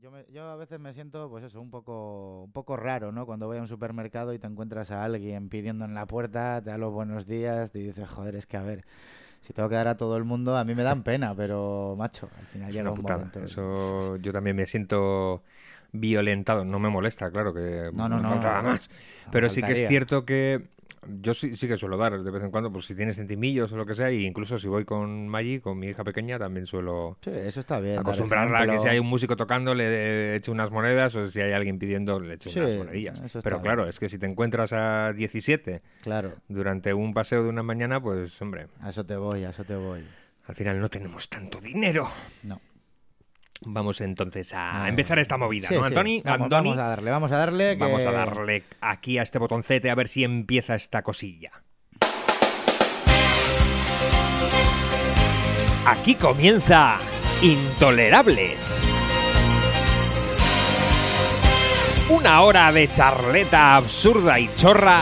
[0.00, 3.24] Yo, me- yo a veces me siento, pues eso, un poco, un poco raro, ¿no?
[3.26, 6.70] Cuando voy a un supermercado y te encuentras a alguien pidiendo en la puerta, te
[6.70, 8.84] da los buenos días, te dices, joder, es que a ver,
[9.42, 12.30] si tengo que dar a todo el mundo, a mí me dan pena, pero macho,
[12.38, 13.40] al final Es llega un momento.
[13.44, 15.42] Eso yo también me siento
[15.92, 16.64] violentado.
[16.64, 18.90] No me molesta, claro, que No, no, no, faltaba no, más.
[19.30, 20.64] Pero sí que es cierto que
[21.08, 23.76] yo sí, sí que suelo dar de vez en cuando, pues si tienes centimillos o
[23.76, 27.16] lo que sea, y incluso si voy con Maggie, con mi hija pequeña, también suelo
[27.22, 27.98] Sí, eso está bien.
[27.98, 31.52] acostumbrarla a que si hay un músico tocando le eche unas monedas o si hay
[31.52, 33.22] alguien pidiendo le eche unas monedillas.
[33.42, 37.62] Pero claro, es que si te encuentras a 17 Claro, durante un paseo de una
[37.62, 40.02] mañana, pues hombre, a eso te voy, a eso te voy.
[40.46, 42.06] al final no tenemos tanto dinero.
[42.42, 42.60] No.
[43.62, 45.86] Vamos entonces a Ah, empezar esta movida, sí, ¿no, sí.
[45.86, 46.22] Antoni?
[46.24, 47.76] Vamos, Antoni, vamos a darle, vamos a darle.
[47.76, 51.50] Vamos a darle aquí a este botoncete a ver si empieza esta cosilla.
[55.86, 56.98] Aquí comienza
[57.42, 58.84] Intolerables.
[62.08, 65.00] Una hora de charleta absurda y chorra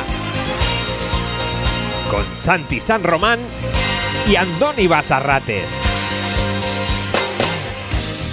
[2.11, 3.41] con Santi San Román
[4.29, 5.63] y Andoni Basarrate.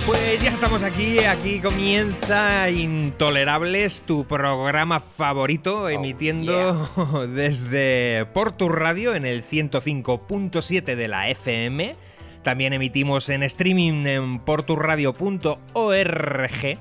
[0.05, 9.25] Pues ya estamos aquí, aquí comienza Intolerables, tu programa favorito, emitiendo desde Portu Radio en
[9.25, 11.95] el 105.7 de la FM.
[12.43, 16.80] También emitimos en streaming en porturradio.org.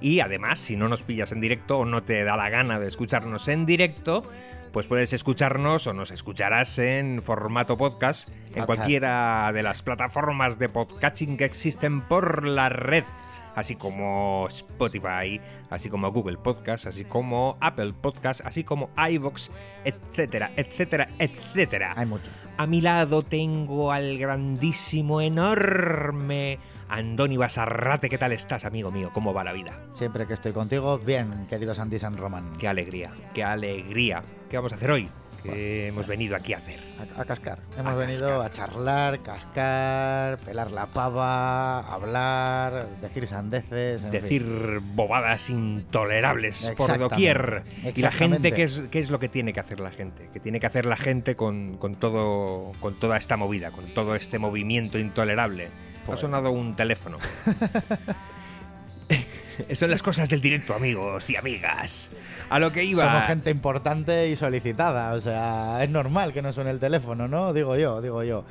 [0.00, 2.88] Y además, si no nos pillas en directo o no te da la gana de
[2.88, 4.28] escucharnos en directo,
[4.76, 10.68] pues puedes escucharnos o nos escucharás en formato podcast en cualquiera de las plataformas de
[10.68, 13.04] podcasting que existen por la red,
[13.54, 19.48] así como Spotify, así como Google Podcast, así como Apple Podcast, así como iVoox,
[19.86, 21.94] etcétera, etcétera, etcétera.
[21.96, 22.30] Hay mucho.
[22.58, 28.08] A mi lado tengo al grandísimo, enorme Andoni Basarrate.
[28.08, 29.10] ¿Qué tal estás, amigo mío?
[29.12, 29.78] ¿Cómo va la vida?
[29.94, 32.52] Siempre que estoy contigo, bien, querido Santi San Román.
[32.58, 34.22] Qué alegría, qué alegría.
[34.48, 35.08] ¿Qué vamos a hacer hoy?
[35.42, 36.80] ¿Qué hemos venido aquí a hacer?
[37.16, 37.60] A, a cascar.
[37.78, 38.46] Hemos A venido cascar.
[38.46, 44.02] a charlar, cascar, pelar la pava, hablar, decir sandeces.
[44.04, 44.20] en fin.
[44.22, 47.62] Decir bobadas intolerables por doquier.
[47.94, 48.52] Y la gente.
[48.52, 50.28] ¿qué es, ¿qué es lo que tiene que hacer la gente?
[50.32, 54.16] ¿Qué tiene que hacer la gente con, con todo, con toda esta movida, con todo
[54.16, 55.68] este movimiento intolerable?
[56.06, 57.18] Ha Pues- sonado un teléfono.
[59.72, 62.10] Son las cosas del directo, amigos y amigas.
[62.50, 63.04] A lo que iba.
[63.04, 67.52] Somos gente importante y solicitada, o sea, es normal que no suene el teléfono, ¿no?
[67.54, 68.44] Digo yo, digo yo.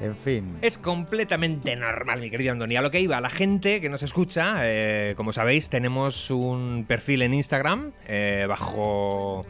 [0.00, 0.56] En fin.
[0.62, 2.74] Es completamente normal, mi querido Andoni.
[2.76, 7.22] A lo que iba, la gente que nos escucha, eh, como sabéis, tenemos un perfil
[7.22, 9.44] en Instagram eh, bajo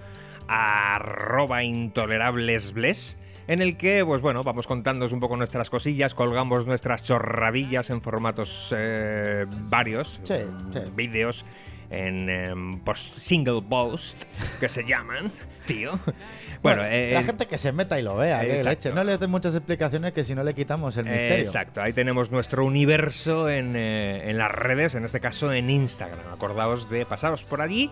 [0.49, 3.17] arroba intolerablesbles
[3.53, 8.01] en el que, pues bueno, vamos contándoos un poco nuestras cosillas, colgamos nuestras chorradillas en
[8.01, 10.35] formatos eh, varios, Sí,
[10.73, 10.79] sí.
[10.95, 11.45] vídeos,
[11.91, 14.23] en em, post single post,
[14.61, 15.31] que se llaman,
[15.67, 15.99] tío.
[16.63, 18.69] Bueno, eh, la gente que se meta y lo vea, que Exacto.
[18.69, 18.93] leche.
[18.93, 21.45] No les den muchas explicaciones que si no le quitamos el misterio.
[21.45, 26.33] Exacto, ahí tenemos nuestro universo en, eh, en las redes, en este caso en Instagram.
[26.33, 27.91] Acordaos de pasaros por allí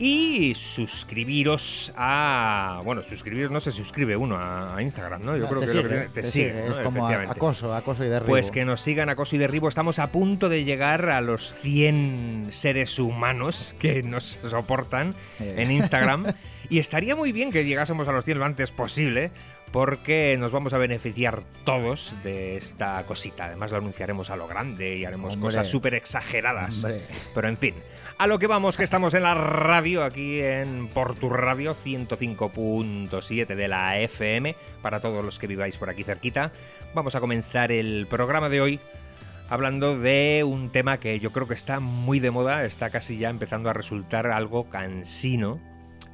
[0.00, 2.80] y suscribiros a.
[2.84, 5.36] Bueno, suscribiros, no se suscribe uno a, a Instagram, ¿no?
[5.36, 6.72] Yo creo te que sigue, lo que- te sigue, sigue, ¿no?
[6.72, 7.36] Es como a- Efectivamente.
[7.36, 8.30] acoso, acoso y derribo.
[8.30, 9.68] Pues que nos sigan acoso y derribo.
[9.68, 13.37] Estamos a punto de llegar a los 100 seres humanos
[13.78, 16.32] que nos soportan en Instagram.
[16.70, 19.30] y estaría muy bien que llegásemos a los 100 lo antes posible.
[19.72, 23.44] Porque nos vamos a beneficiar todos de esta cosita.
[23.44, 25.48] Además, lo anunciaremos a lo grande y haremos Hombre.
[25.48, 26.84] cosas súper exageradas.
[26.84, 27.02] Hombre.
[27.34, 27.74] Pero en fin,
[28.16, 33.68] a lo que vamos, que estamos en la radio, aquí en Portu Radio 105.7 de
[33.68, 36.50] la FM, para todos los que viváis por aquí cerquita.
[36.94, 38.80] Vamos a comenzar el programa de hoy
[39.48, 43.30] hablando de un tema que yo creo que está muy de moda, está casi ya
[43.30, 45.60] empezando a resultar algo cansino,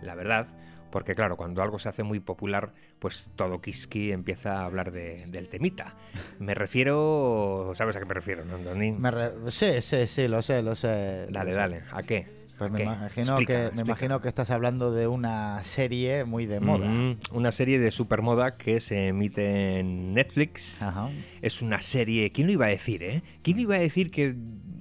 [0.02, 0.46] la verdad.
[0.90, 5.26] Porque claro, cuando algo se hace muy popular, pues todo Kiski empieza a hablar de-
[5.26, 5.96] del temita.
[6.38, 7.72] Me refiero...
[7.74, 8.58] ¿Sabes a qué me refiero, no?
[8.76, 11.26] Me re- Sí, sí, sí, lo sé, lo sé.
[11.30, 11.54] Dale, lo sé.
[11.56, 11.82] dale.
[11.90, 12.43] ¿A qué?
[12.58, 16.46] Pues ¿A me imagino, Explica, que, me imagino que estás hablando de una serie muy
[16.46, 16.86] de moda.
[16.86, 20.82] Mm, una serie de supermoda que se emite en Netflix.
[20.82, 21.10] Ajá.
[21.42, 22.30] Es una serie.
[22.30, 23.22] ¿Quién lo iba a decir, eh?
[23.42, 24.36] ¿Quién iba a decir que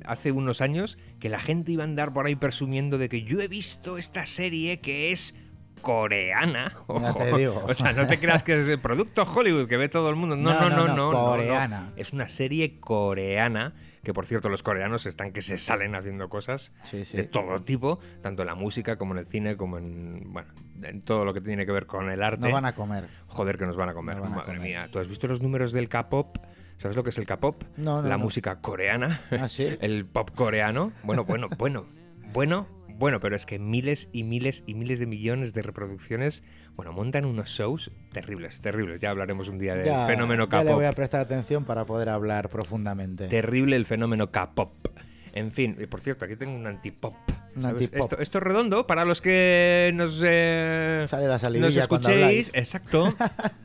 [0.06, 3.42] hace unos años que la gente iba a andar por ahí presumiendo de que yo
[3.42, 5.34] he visto esta serie que es
[5.82, 6.74] coreana?
[7.18, 7.64] Te digo.
[7.68, 10.36] O sea, no te creas que es el producto Hollywood que ve todo el mundo.
[10.36, 10.96] No, no, no, no.
[10.96, 11.26] no, no.
[11.26, 11.92] coreana.
[11.96, 13.74] Es una serie coreana.
[14.04, 17.16] Que por cierto, los coreanos están que se salen haciendo cosas Sí, sí.
[17.18, 20.50] de todo tipo, tanto en la música como en el cine, como en, bueno,
[20.82, 22.42] en todo lo que tiene que ver con el arte.
[22.42, 23.06] Nos van a comer.
[23.28, 24.18] Joder, que nos van a comer.
[24.18, 24.60] A Madre comer.
[24.60, 24.90] mía.
[24.92, 26.38] ¿Tú has visto los números del K-pop?
[26.76, 27.64] ¿Sabes lo que es el K-pop?
[27.78, 28.26] No, no, La no.
[28.26, 29.22] música coreana.
[29.32, 29.68] Ah, sí.
[29.80, 30.92] El pop coreano.
[31.04, 31.86] Bueno, bueno, bueno.
[32.34, 32.68] Bueno,
[32.98, 36.44] bueno, pero es que miles y miles y miles de millones de reproducciones,
[36.76, 39.00] bueno, montan unos shows terribles, terribles.
[39.00, 40.76] Ya hablaremos un día del Ya- fenómeno ya le K-pop.
[40.78, 43.28] voy a prestar atención para poder hablar profundamente.
[43.28, 44.72] Terrible el fenómeno K-pop.
[45.36, 47.16] En fin, y por cierto, aquí tengo un antipop.
[47.92, 51.42] Esto, esto es redondo para los que nos, eh, Sale la nos
[51.88, 52.14] cuando escuchéis.
[52.14, 52.52] habláis.
[52.54, 53.14] Exacto.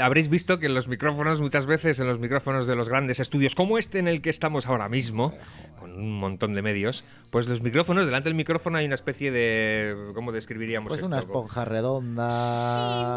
[0.00, 3.54] Habréis visto que en los micrófonos, muchas veces en los micrófonos de los grandes estudios,
[3.54, 5.34] como este en el que estamos ahora mismo,
[5.78, 10.12] con un montón de medios, pues los micrófonos, delante del micrófono hay una especie de.
[10.14, 11.06] ¿Cómo describiríamos Pues esto?
[11.08, 12.28] una esponja redonda.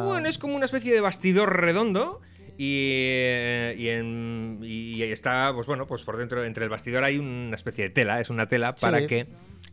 [0.04, 2.22] Sí, bueno, es como una especie de bastidor redondo.
[2.62, 7.06] Y, eh, y, en- y ahí está, pues bueno, pues por dentro, entre el bastidor
[7.06, 9.08] hay una especie de tela, es una tela para Sí.
[9.08, 9.26] que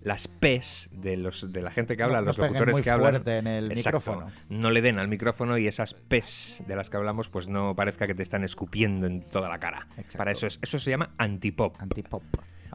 [0.06, 3.10] las P's de los de la gente que habla, No- los locutores muy que hablan,
[3.14, 4.26] fuerte en el exacto, micrófono.
[4.50, 8.06] no le den al micrófono y esas P's de las que hablamos, pues no parezca
[8.06, 9.88] que te están escupiendo en toda la cara.
[9.96, 10.18] Exacto.
[10.18, 11.74] Para eso es, eso se llama antipop.
[11.80, 12.22] Antipop.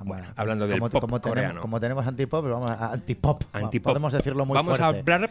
[0.03, 1.47] Bueno, hablando del como, pop como coreano.
[1.49, 3.43] Tenemos, como tenemos antipop, vamos a antipop.
[3.53, 3.91] Antipop.
[3.93, 5.11] Podemos decirlo muy Vamos fuerte.
[5.11, 5.29] a hablar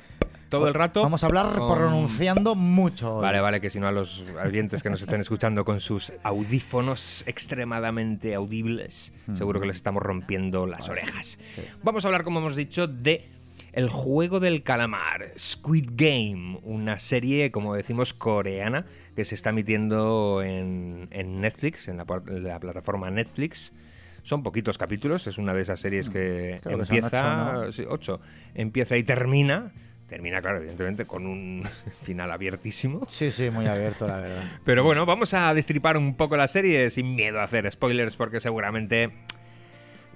[0.51, 1.03] todo el rato.
[1.03, 3.17] Vamos a hablar con- pronunciando mucho.
[3.17, 3.23] hoy.
[3.23, 7.25] Vale, vale, que si no a los oyentes que nos estén escuchando con sus audífonos
[7.27, 11.39] extremadamente audibles, seguro que les estamos rompiendo las orejas.
[11.55, 11.63] sí.
[11.83, 13.27] Vamos a hablar, como hemos dicho, de
[13.73, 20.43] El juego del calamar, Squid Game, una serie, como decimos, coreana que se está emitiendo
[20.43, 23.73] en, en Netflix, en la, por- en la plataforma Netflix.
[24.25, 27.73] Son poquitos capítulos, es una de esas series que Creo que empieza, ocho, ¿no?
[27.73, 28.21] sí, ocho,
[28.55, 29.73] empieza y termina.
[30.11, 31.67] Termina, claro, evidentemente, con un
[32.03, 33.07] final abiertísimo.
[33.09, 34.43] Sí, sí, muy abierto, la verdad.
[34.65, 38.41] Pero bueno, vamos a destripar un poco la serie sin miedo a hacer spoilers porque
[38.41, 39.11] seguramente...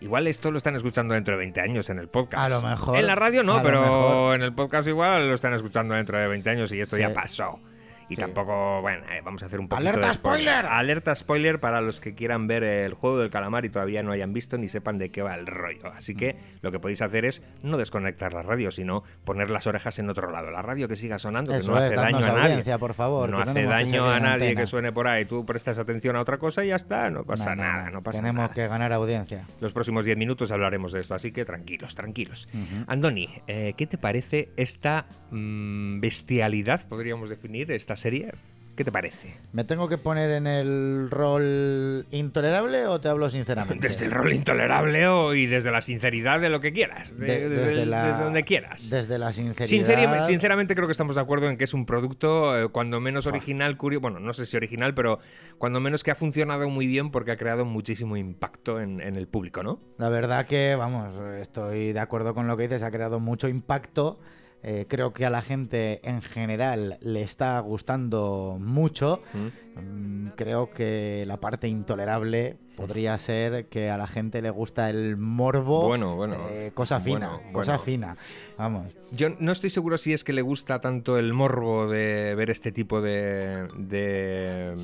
[0.00, 2.52] Igual esto lo están escuchando dentro de 20 años en el podcast.
[2.52, 5.94] A lo mejor, En la radio no, pero en el podcast igual lo están escuchando
[5.94, 7.02] dentro de 20 años y esto Sí.
[7.02, 7.60] ya pasó.
[8.08, 8.20] Y Sí.
[8.20, 10.66] tampoco, bueno, eh, vamos a hacer un poquito ¡Alerta de spoiler!
[10.66, 14.32] Alerta spoiler para los que quieran ver el juego del calamar y todavía no hayan
[14.32, 15.92] visto ni sepan de qué va el rollo.
[15.96, 19.98] Así que lo que podéis hacer es no desconectar la radio, sino poner las orejas
[19.98, 20.50] en otro lado.
[20.50, 22.40] La radio que siga sonando, que no es, hace daño a nadie.
[22.42, 24.60] audiencia, por favor, No hace daño a nadie antena.
[24.60, 25.24] que suene por ahí.
[25.24, 27.08] Tú prestas atención a otra cosa y ya está.
[27.10, 28.02] No pasa No, no, nada, no.
[28.02, 28.54] pasa Tenemos nada.
[28.54, 29.46] que ganar audiencia.
[29.60, 32.48] Los próximos 10 minutos hablaremos de esto, así que tranquilos, tranquilos.
[32.86, 38.32] Andoni, eh, ¿qué te parece esta mm, bestialidad, podríamos definir, esta serie?
[38.76, 39.36] ¿Qué te parece?
[39.52, 43.86] ¿Me tengo que poner en el rol intolerable o te hablo sinceramente?
[43.88, 47.48] Desde el rol intolerable o, y desde la sinceridad de lo que quieras, de- De-
[47.48, 48.90] desde, desde, el- la- desde donde quieras.
[48.90, 49.68] Desde la sinceridad.
[49.68, 53.26] Sinceri- sinceramente creo que estamos de acuerdo en que es un producto eh, cuando menos
[53.28, 55.20] original, curioso, bueno, no sé si original, pero
[55.58, 59.28] cuando menos que ha funcionado muy bien porque ha creado muchísimo impacto en, en el
[59.28, 59.78] público, ¿no?
[59.98, 64.18] La verdad que, vamos, estoy de acuerdo con lo que dices, ha creado mucho impacto.
[64.66, 69.20] Eh, creo que a la gente en general le está gustando mucho.
[69.34, 75.16] Mm, Creo que la parte intolerable podría ser que a la gente le gusta el
[75.18, 75.86] morbo.
[75.86, 77.84] Bueno, bueno, eh, cosa fina, bueno, cosa bueno.
[77.84, 78.16] fina.
[78.56, 78.86] Vamos.
[79.12, 82.72] Yo no estoy seguro si es que le gusta tanto el morbo de ver este
[82.72, 84.74] tipo de, de,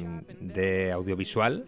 [0.40, 1.64] de audiovisual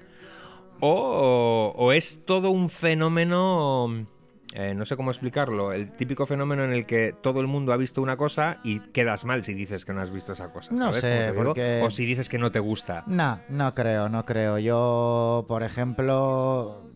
[0.81, 4.07] o, o es todo un fenómeno,
[4.55, 7.77] eh, no sé cómo explicarlo, el típico fenómeno en el que todo el mundo ha
[7.77, 10.73] visto una cosa y quedas mal si dices que no has visto esa cosa.
[10.75, 11.45] No ¿sabes sé, cómo te digo?
[11.45, 13.05] porque- O si dices que no te gusta.
[13.07, 14.59] No, no creo, no creo.
[14.59, 16.91] Yo, por ejemplo,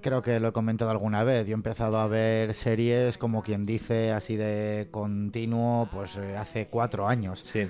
[0.00, 1.46] creo que lo he comentado alguna vez.
[1.46, 6.66] Yo he empezado a ver series como quien dice, así de continuo, pues eh, hace
[6.66, 7.40] cuatro años.
[7.44, 7.60] Sí.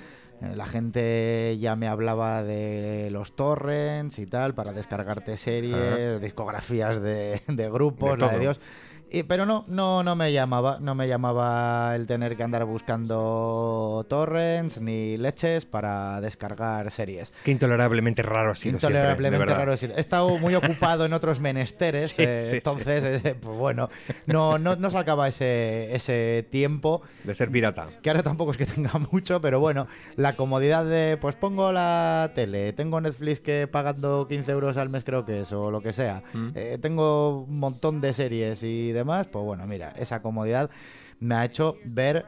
[0.41, 7.01] Eh, La gente ya me hablaba de los torrents y tal para descargarte series, discografías
[7.01, 8.39] de, de grupos, De la de todo.
[8.41, 8.59] Dios.
[9.11, 14.05] Y- pero no, no, no me llamaba, no me llamaba el tener que andar buscando
[14.09, 17.31] torrents ni leches para descargar series.
[17.43, 19.73] Qué intolerablemente raro ha sido Intolerablemente raro.
[19.73, 19.95] he sido.
[19.95, 22.55] He estado muy ocupado en otros menesteres, Sí, eh, sí, sí.
[22.57, 23.89] entonces, eh, pues bueno,
[24.25, 27.87] no, no, no sacaba ese, ese tiempo De ser pirata.
[28.01, 32.31] que ahora tampoco es que tenga mucho, pero bueno, la comodidad de, pues pongo la
[32.35, 35.93] tele, tengo Netflix que pagando 15 euros al mes creo que es, o lo que
[35.93, 36.49] sea, Mm.
[36.55, 40.69] eh, tengo un montón de series y demás, pues bueno, mira, esa comodidad
[41.19, 42.25] me ha hecho ver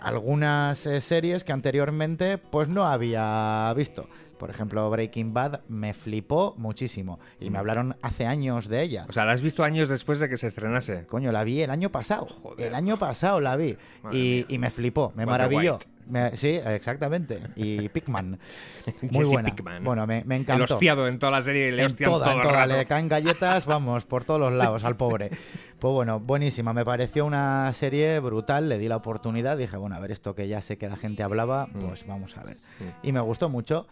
[0.00, 4.08] algunas eh, series que anteriormente pues no había visto.
[4.38, 9.04] Por ejemplo, Breaking Bad me flipó muchísimo y me hablaron hace años de ella.
[9.08, 11.06] O sea, la has visto años después de que se estrenase.
[11.06, 12.26] Coño, la vi el año pasado.
[12.26, 12.68] Joder.
[12.68, 13.76] el año pasado la vi.
[14.12, 15.72] Y, me flipó, me Walter maravilló.
[15.74, 15.97] White.
[16.08, 17.40] Me- sí, exactamente.
[17.56, 18.38] Y Pikman.
[19.12, 19.54] Muy buena.
[19.54, 19.84] Pinkman.
[19.84, 20.64] Bueno, me, me El encantó.
[20.74, 23.66] hostiado en toda la serie le en toda, todo en el toda, le caen galletas,
[23.66, 25.30] vamos, por todos los lados al pobre.
[25.78, 30.00] Pues bueno, buenísima, me pareció una serie brutal, le di la oportunidad, dije, bueno, a
[30.00, 31.78] ver, esto que ya sé que la gente hablaba, Mm.
[31.80, 32.56] pues vamos a ver.
[33.02, 33.86] Y me gustó mucho.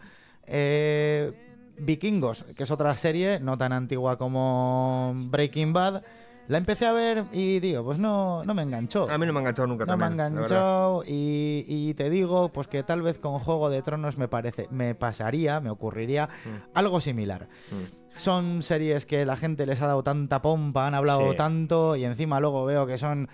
[0.45, 1.31] Eh,
[1.79, 6.01] Vikingos, que es otra serie, no tan antigua como Breaking Bad.
[6.47, 9.09] La empecé a ver y digo, pues no, no me enganchó.
[9.09, 10.17] A mí no me ha enganchado nunca No me también.
[10.35, 10.45] verdad.
[10.45, 14.67] enganchó y, y te digo, pues que tal vez con Juego de Tronos me parece,
[14.71, 16.69] me pasaría, me ocurriría Mm.
[16.73, 17.49] algo similar.
[17.71, 18.17] Mm.
[18.19, 21.37] Son series que la gente les ha dado tanta pompa, han hablado Sí.
[21.37, 23.27] tanto y encima luego veo que son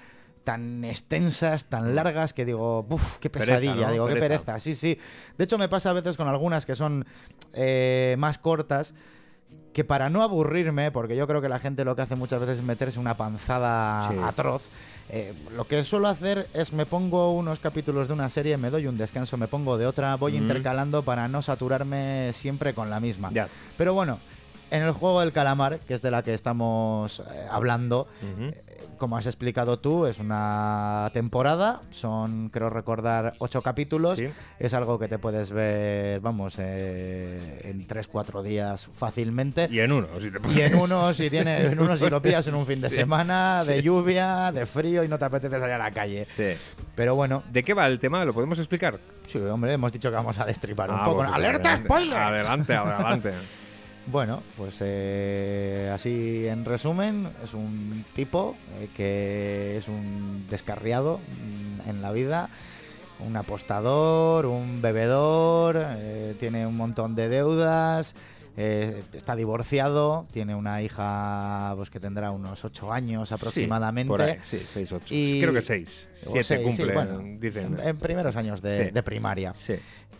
[0.43, 3.31] tan extensas, tan largas que digo, uff, qué Mm.
[3.31, 3.91] Pereza, pesadilla, ¿no?
[3.93, 4.29] digo, qué Pereza.
[4.45, 4.97] pereza, sí, sí.
[5.37, 7.05] De hecho me pasa a veces con algunas que son
[7.53, 8.93] eh, más cortas,
[9.73, 12.59] que para no aburrirme, porque yo creo que la gente lo que hace muchas veces
[12.59, 14.15] es meterse una panzada Sí.
[14.23, 14.69] atroz,
[15.09, 18.85] eh, lo que suelo hacer es me pongo unos capítulos de una serie, me doy
[18.85, 20.43] un descanso, me pongo de otra, voy Mm.
[20.43, 23.31] intercalando para no saturarme siempre con la misma.
[23.75, 24.19] Pero bueno,
[24.73, 28.63] en el juego del calamar, que es de la que estamos eh, hablando, eh,
[28.97, 34.17] como has explicado tú, es una temporada, son, creo recordar, ocho capítulos.
[34.17, 34.27] Sí.
[34.59, 39.67] Es algo que te puedes ver, vamos, eh, en tres, cuatro días fácilmente.
[39.69, 40.83] Y en uno, si te Y en pones.
[40.83, 43.77] uno, si tiene, en uno si lo pillas en un fin de Sí, semana, de
[43.77, 43.81] sí.
[43.81, 46.23] lluvia, de frío y no te apetece salir a la calle.
[46.25, 46.53] Sí.
[46.95, 48.23] Pero bueno, ¿De qué va el tema?
[48.25, 48.99] ¿Lo podemos explicar?
[49.27, 51.21] sí, hombre, hemos dicho que vamos a destripar un Ah, poco.
[51.23, 51.83] ¡Alerta adelante.
[51.85, 52.17] spoiler!
[52.17, 53.33] Adelante, adelante.
[54.05, 61.89] Bueno, pues eh, así en resumen, es un tipo eh, que es un descarriado mm,
[61.89, 62.49] en la vida,
[63.25, 68.15] un apostador, un bebedor, eh, tiene un montón de deudas,
[68.55, 74.07] eh, está divorciado, tiene una hija pues que tendrá unos ocho años aproximadamente.
[74.07, 75.13] Sí, por ahí, sí, seis, ocho.
[75.15, 76.09] Y- Creo que seis.
[76.27, 77.77] o Siete seis, sí, cumple, bueno, dicen.
[77.79, 78.91] En, en primeros años de, Sí.
[78.91, 79.53] de primaria.
[79.53, 79.75] Sí.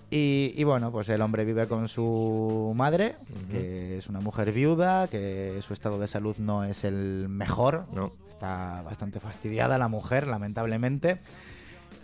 [0.09, 3.15] Y, y bueno, pues el hombre vive con su madre,
[3.49, 7.85] que es una mujer viuda, que su estado de salud no es el mejor.
[7.93, 8.11] No.
[8.29, 11.17] Está bastante fastidiada la mujer, lamentablemente.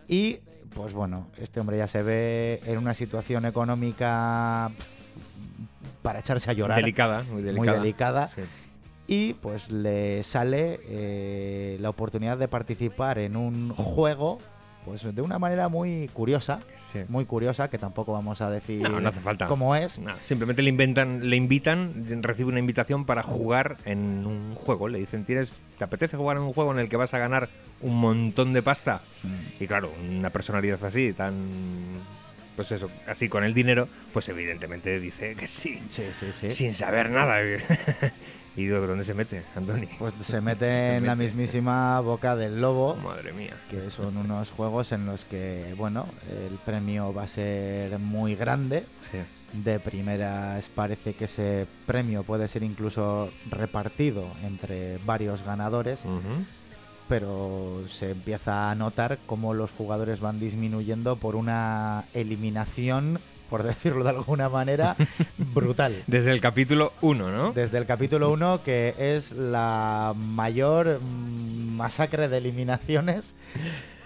[0.07, 0.39] Y
[0.73, 4.87] pues bueno, este hombre ya se ve en una situación económica pff,
[6.01, 6.77] para echarse a llorar.
[6.77, 7.71] Delicada, muy delicada.
[7.77, 8.27] Muy delicada.
[8.29, 8.41] Sí.
[9.07, 14.37] Y pues le sale eh, la oportunidad de participar en un juego,
[14.85, 16.59] pues de una manera muy curiosa,
[16.91, 16.99] Sí.
[17.07, 19.47] muy curiosa, que tampoco vamos a decir No, no hace falta.
[19.47, 19.97] cómo es.
[19.97, 24.87] No, simplemente le inventan, le invitan, recibe una invitación para jugar en un juego.
[24.89, 27.49] Le dicen, ¿tienes, ¿te apetece jugar en un juego en el que vas a ganar
[27.81, 29.01] un montón de pasta?
[29.59, 31.33] Y claro, una personalidad así, tan.
[32.59, 36.51] Pues eso, así con el dinero, pues evidentemente dice que sí, Sí, sí, sí.
[36.51, 37.37] sin saber nada.
[38.57, 39.87] ¿Y de dónde se mete, Andoni?
[39.97, 43.55] Pues se mete Se en la mismísima boca del lobo, Madre mía.
[43.69, 48.83] que son unos juegos en los que, bueno, el premio va a ser muy grande.
[48.97, 49.19] Sí.
[49.53, 56.03] De primeras parece que ese premio puede ser incluso repartido entre varios ganadores.
[57.09, 64.03] Pero se empieza a notar cómo los jugadores van disminuyendo por una eliminación, por decirlo
[64.03, 64.95] de alguna manera,
[65.37, 65.93] brutal.
[66.07, 67.51] Desde el capítulo 1, ¿no?
[67.51, 73.35] Desde el capítulo 1, que es la mayor mm, masacre de eliminaciones.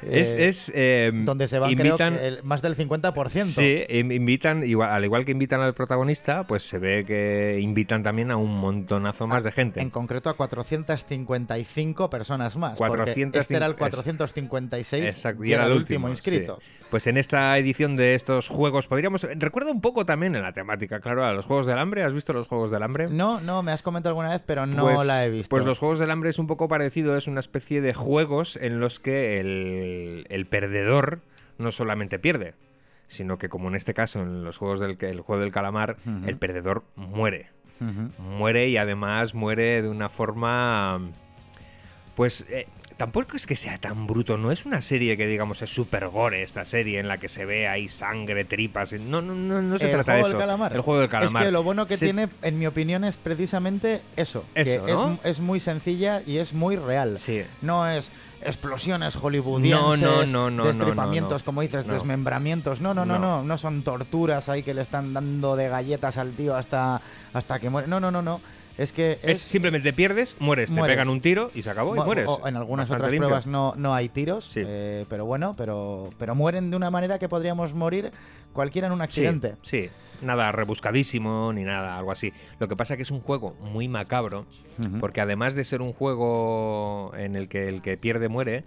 [0.10, 3.44] Es, eh, es eh, donde se van, invitan, creo, el- más del 50%.
[3.44, 8.32] Sí, invitan, igual, al igual que invitan al protagonista, pues se ve que invitan también
[8.32, 9.82] a un montonazo más de gente.
[9.82, 12.78] En concreto a 455 personas más.
[12.78, 16.60] porque 400 este era el es- 456 Exacto, y era el último, inscrito.
[16.62, 16.86] sí.
[16.90, 19.24] Pues en esta edición de estos juegos podríamos...
[19.36, 22.04] Recuerda un poco también en la temática, claro, a los Juegos del Hambre.
[22.04, 23.08] ¿Has visto los Juegos del Hambre?
[23.10, 25.50] No, no, me has comentado alguna vez, pero no Pues- la he visto.
[25.50, 28.80] Pues los Juegos del Hambre es un poco parecido, es una especie de juegos en
[28.80, 29.48] los que el,
[30.30, 31.22] el perdedor
[31.58, 32.54] no solamente pierde,
[33.08, 36.38] sino que como en este caso en los Juegos del el juego del calamar, el
[36.38, 37.50] perdedor muere.
[38.18, 41.02] Muere y además muere de una forma...
[42.16, 45.70] Pues eh, tampoco es que sea tan bruto, no es una serie que digamos es
[45.74, 49.62] super gore esta serie en la que se ve ahí sangre, tripas, no, no, no,
[49.64, 50.38] no se ¿El trata de del eso.
[50.38, 50.74] calamar?
[50.74, 51.42] El juego del calamar.
[51.42, 54.46] Es que lo bueno que Se- tiene, en mi opinión, es precisamente eso.
[54.54, 55.14] Eso, que ¿no?
[55.14, 57.18] es, es muy sencilla y es muy real.
[57.18, 57.42] Sí.
[57.64, 58.12] No es
[58.46, 62.82] explosiones hollywoodienses, No, no, no, no, destripamientos, como dices, desmembramientos.
[62.82, 63.20] No, no, no, No.
[63.20, 67.02] no, no son torturas ahí que le están dando de galletas al tío hasta,
[67.34, 67.88] hasta que muere.
[67.88, 68.42] No, no, no, no.
[68.78, 72.00] Es que Es es, simplemente pierdes, mueres, te pegan un tiro y se acabó y
[72.00, 72.26] mueres.
[72.28, 73.28] o en algunas Bastante otras limpio.
[73.30, 74.64] pruebas no, no hay tiros, Sí.
[74.66, 78.12] eh, pero bueno, pero, pero mueren de una manera que podríamos morir
[78.52, 79.56] cualquiera en un accidente.
[79.62, 79.90] Sí,
[80.24, 82.34] nada rebuscadísimo ni nada, algo así.
[82.60, 84.46] Lo que pasa que es un juego muy macabro,
[85.00, 88.64] porque además de ser un juego en el que el que pierde muere,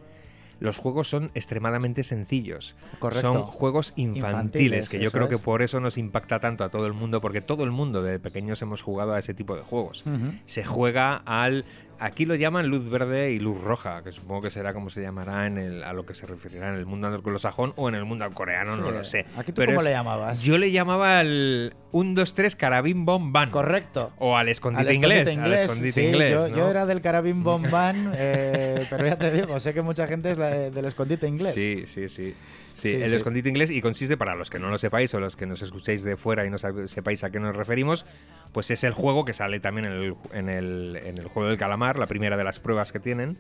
[0.60, 2.76] los juegos son extremadamente sencillos.
[2.98, 3.32] Correcto.
[3.32, 6.86] Son juegos infantiles, Infantiles, que yo creo que por eso nos impacta tanto a todo
[6.86, 10.04] el mundo, porque todo el mundo de pequeños hemos jugado a ese tipo de juegos.
[10.44, 11.64] Se juega al
[11.98, 15.46] Aquí lo llaman luz verde y luz roja, que supongo que será como se llamará
[15.46, 18.30] en el, a lo que se referirá en el mundo anglosajón o en el mundo
[18.32, 19.24] coreano, no lo sé.
[19.38, 20.42] ¿Aquí tú Pero cómo es- le llamabas?
[20.42, 23.50] Yo le llamaba al 1, 2, 3 carabín bom ban.
[23.50, 24.12] Correcto.
[24.18, 25.28] O al escondite Al inglés.
[25.28, 26.32] escondite Al escondite sí, inglés.
[26.34, 26.56] yo, ¿no?
[26.56, 30.38] yo era del carabín bombán, eh, pero ya te digo, sé que mucha gente es
[30.38, 31.54] la de- del escondite inglés.
[31.54, 32.34] Sí, sí, sí.
[32.74, 33.16] Sí, Sí, el sí.
[33.16, 36.04] escondite inglés y consiste, para los que no lo sepáis o los que nos escuchéis
[36.04, 38.04] de fuera y no sepáis a qué nos referimos,
[38.52, 41.56] pues es el juego que sale también en el, en el, en el juego del
[41.56, 43.38] calamar, la primera de las pruebas que tienen.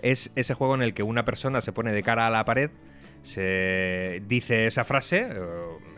[0.00, 2.70] Es ese juego en el que una persona se pone de cara a la pared,
[3.22, 5.38] se dice esa frase, eh,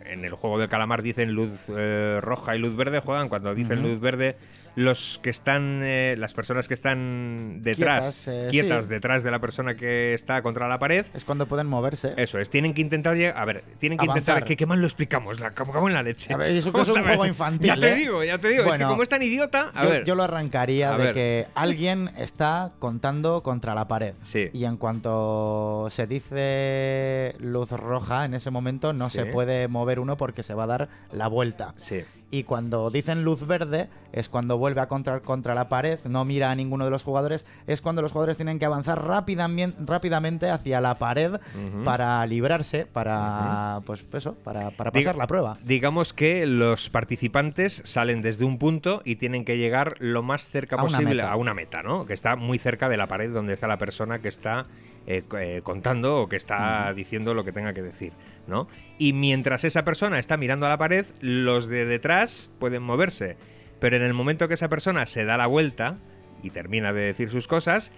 [0.06, 3.82] en el juego del calamar dicen luz eh, roja y luz verde, juegan cuando dicen
[3.82, 4.36] luz verde
[4.76, 8.90] los que están, eh, las personas que están detrás, Quietas, eh, quietas sí.
[8.90, 12.12] detrás de la persona que está contra la pared, Es cuando pueden moverse.
[12.16, 14.32] eso es, tienen que intentar lleg- A ver, tienen que intentar.
[14.36, 14.44] Avanzar.
[14.48, 16.32] Que, qué mal lo explicamos, la, como, como en la leche.
[16.32, 17.94] A ver, eso que es un juego infantil, Ya te ¿eh?
[17.96, 18.64] digo, ya te digo.
[18.66, 19.70] es que como es tan idiota.
[19.74, 20.04] A yo, ver.
[20.04, 21.14] yo lo arrancaría A de ver.
[21.14, 24.14] que alguien está contando contra la pared.
[24.20, 24.50] Sí.
[24.52, 29.18] Y en cuanto se dice luz roja, en ese momento no Sí.
[29.18, 31.74] se puede mover uno porque se va a dar la vuelta.
[31.76, 32.00] Sí.
[32.30, 36.52] Y cuando dicen luz verde, es cuando vuelve a contra, contra la pared, no mira
[36.52, 40.98] a ninguno de los jugadores, es cuando los jugadores tienen que avanzar rápidamente, hacia la
[40.98, 41.40] pared
[41.84, 45.58] para librarse, para pues eso, para, para pasar la prueba.
[45.64, 50.76] Digamos que los participantes salen desde un punto y tienen que llegar lo más cerca
[50.76, 52.06] A posible a una meta, ¿no?
[52.06, 54.66] Que está muy cerca de la pared donde está la persona que está
[55.06, 58.12] eh, eh, contando o que está diciendo lo que tenga que decir,
[58.46, 58.68] ¿no?
[58.98, 63.36] Y mientras esa persona está mirando a la pared, los de detrás pueden moverse.
[63.80, 65.98] Pero en el momento que esa persona se da la vuelta
[66.42, 67.92] y termina de decir sus cosas,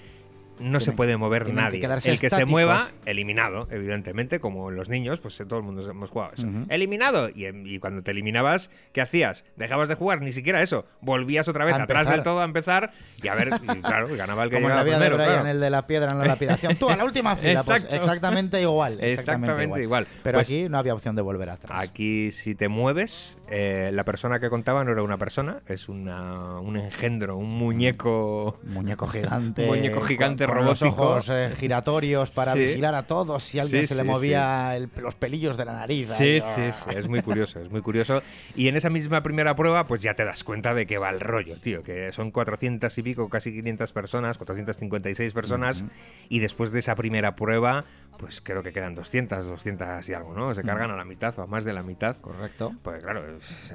[0.59, 1.85] no se puede mover tienen nadie.
[2.05, 6.11] el que se mueva, eliminado, evidentemente, como los niños, pues eh, todo el mundo hemos
[6.11, 6.47] jugado eso.
[6.69, 7.29] Eliminado.
[7.29, 9.45] Y, y cuando te eliminabas, ¿qué hacías?
[9.57, 10.85] Dejabas de jugar, ni siquiera eso.
[11.01, 12.15] Volvías otra vez A atrás empezar.
[12.17, 12.93] del todo a empezar
[13.23, 15.49] y a ver, y claro, ganaba el que Como la vida de primero, Brian, claro.
[15.49, 16.77] el de la piedra en la lapidación.
[16.77, 17.63] Tú, a la última fila.
[17.65, 18.99] Pues exactamente igual.
[19.03, 20.07] Exactamente igual.
[20.23, 21.83] Pero Pues- aquí no había opción de volver atrás.
[21.83, 26.61] Aquí, si te mueves, eh, la persona que contaba no era una persona, es una,
[26.61, 28.59] un engendro, un muñeco.
[28.67, 29.67] Un muñeco gigante.
[29.73, 32.59] Muñeco gigante con, con los ojos eh, giratorios para Sí.
[32.61, 35.73] vigilar a todos si a alguien Sí, se le movía el- los pelillos de la
[35.73, 36.09] nariz.
[36.09, 38.23] Sí, ahí, sí, sí, es muy curioso, es muy curioso.
[38.55, 41.21] Y en esa misma primera prueba, pues ya te das cuenta de que va el
[41.21, 45.85] rollo, tío, que son 400 y pico, casi 500 personas, 456 personas,
[46.29, 47.85] y después de esa primera prueba,
[48.19, 50.55] pues creo que quedan 200, 200 y algo, ¿no?
[50.55, 52.17] Se cargan a la mitad o a más de la mitad.
[52.19, 52.73] Correcto.
[52.83, 53.25] Pues claro,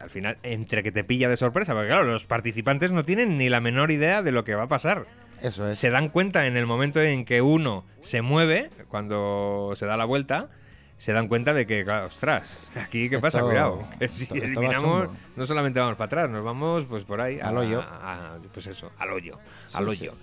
[0.01, 3.49] al final, entre que te pilla de sorpresa, porque claro, los participantes no tienen ni
[3.49, 5.05] la menor idea de lo que va a pasar.
[5.41, 5.77] Eso es.
[5.77, 10.05] Se dan cuenta en el momento en que uno se mueve, cuando se da la
[10.05, 10.49] vuelta,
[10.97, 13.87] se dan cuenta de que, claro, ostras, aquí qué pasa, Esto- cuidado.
[13.99, 17.39] Que si esto- esto eliminamos, no solamente vamos para atrás, nos vamos pues por ahí.
[17.39, 17.81] Al a- hoyo.
[17.81, 19.33] a- pues eso, al hoyo.
[19.67, 19.89] Sí, al sí.
[19.89, 20.13] hoyo.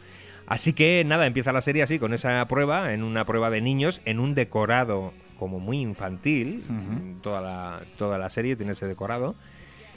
[0.46, 4.02] Así que nada, empieza la serie así, con esa prueba, en una prueba de niños,
[4.04, 6.62] en un decorado como muy infantil.
[6.64, 7.20] Ujú.
[7.22, 9.34] toda, la, toda la serie tiene ese decorado.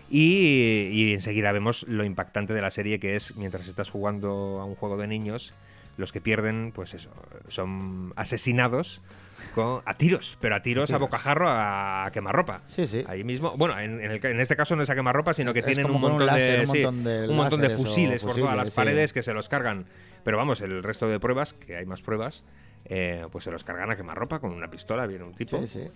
[0.09, 4.65] Y, y enseguida vemos lo impactante de la serie que es mientras estás jugando a
[4.65, 5.53] un juego de niños,
[5.97, 7.09] los que pierden, pues eso,
[7.47, 9.01] son asesinados
[9.55, 10.99] con- a tiros, pero a tiros a, tiros.
[11.01, 12.61] bocajarro a, quemarropa.
[12.67, 13.03] Sí, sí.
[13.07, 15.59] Ahí mismo, bueno, en, en el- en este caso no es a quemarropa, sino que
[15.59, 18.55] Es tienen un montón, láser, de, un montón de un montón de fusiles por todas
[18.55, 18.75] las sí.
[18.75, 19.85] paredes que se los cargan.
[20.23, 22.43] Pero vamos, el resto de pruebas, que hay más pruebas,
[22.85, 25.59] eh, pues se los cargan a quemarropa con una pistola, viene un tipo.
[25.65, 25.87] Sí, sí.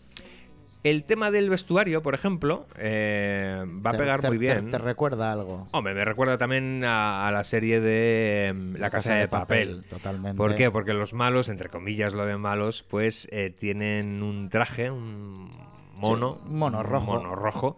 [0.83, 4.71] El tema del vestuario, por ejemplo, eh, va a Te- pegar te- muy bien.
[4.71, 5.67] Te, recuerda algo.
[5.71, 9.83] Hombre, me recuerda también a, a la serie de em, La, Casa, de, papel.
[9.89, 10.37] Totalmente.
[10.37, 10.71] ¿Por qué?
[10.71, 15.51] Porque los malos, entre comillas lo de malos, pues eh, tienen un traje, un
[15.93, 16.39] mono.
[16.43, 17.05] Sí, mono rojo.
[17.13, 17.77] mono rojo,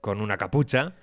[0.00, 0.94] con una capucha.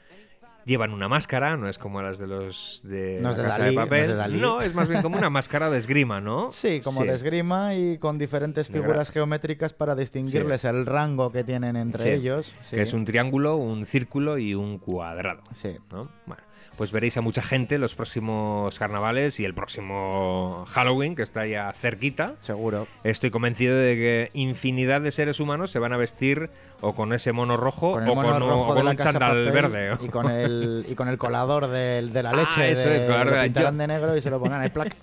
[0.65, 3.69] Llevan una máscara, no es como las de los de No La de Casa Dalí,
[3.69, 4.17] de no es Papel.
[4.33, 4.37] de.
[4.39, 6.51] No, es más bien como una máscara de esgrima, ¿no?
[6.51, 8.83] Sí, como de esgrima y con diferentes Negra.
[8.83, 12.09] figuras geométricas para distinguirles el rango que tienen entre Sí.
[12.09, 12.53] ellos.
[12.61, 12.75] Sí.
[12.75, 15.41] Que es un triángulo, un círculo y un cuadrado.
[15.55, 15.77] Sí.
[15.91, 16.09] ¿no?
[16.25, 16.43] Bueno,
[16.77, 21.71] pues veréis a mucha gente los próximos carnavales y el próximo Halloween, que está ya
[21.73, 22.35] cerquita.
[22.39, 22.87] Seguro.
[23.03, 26.49] Estoy convencido de que infinidad de seres humanos se van a vestir
[26.81, 29.97] o con ese mono rojo Con o mono con, rojo de con un chándal verde.
[30.01, 32.71] Y con el, y con el colador del- de, la Ah, leche.
[32.71, 34.61] eso de, es, colador lo de la- pintarán yo- de negro y se lo pongan
[34.61, 34.95] ahí, plac.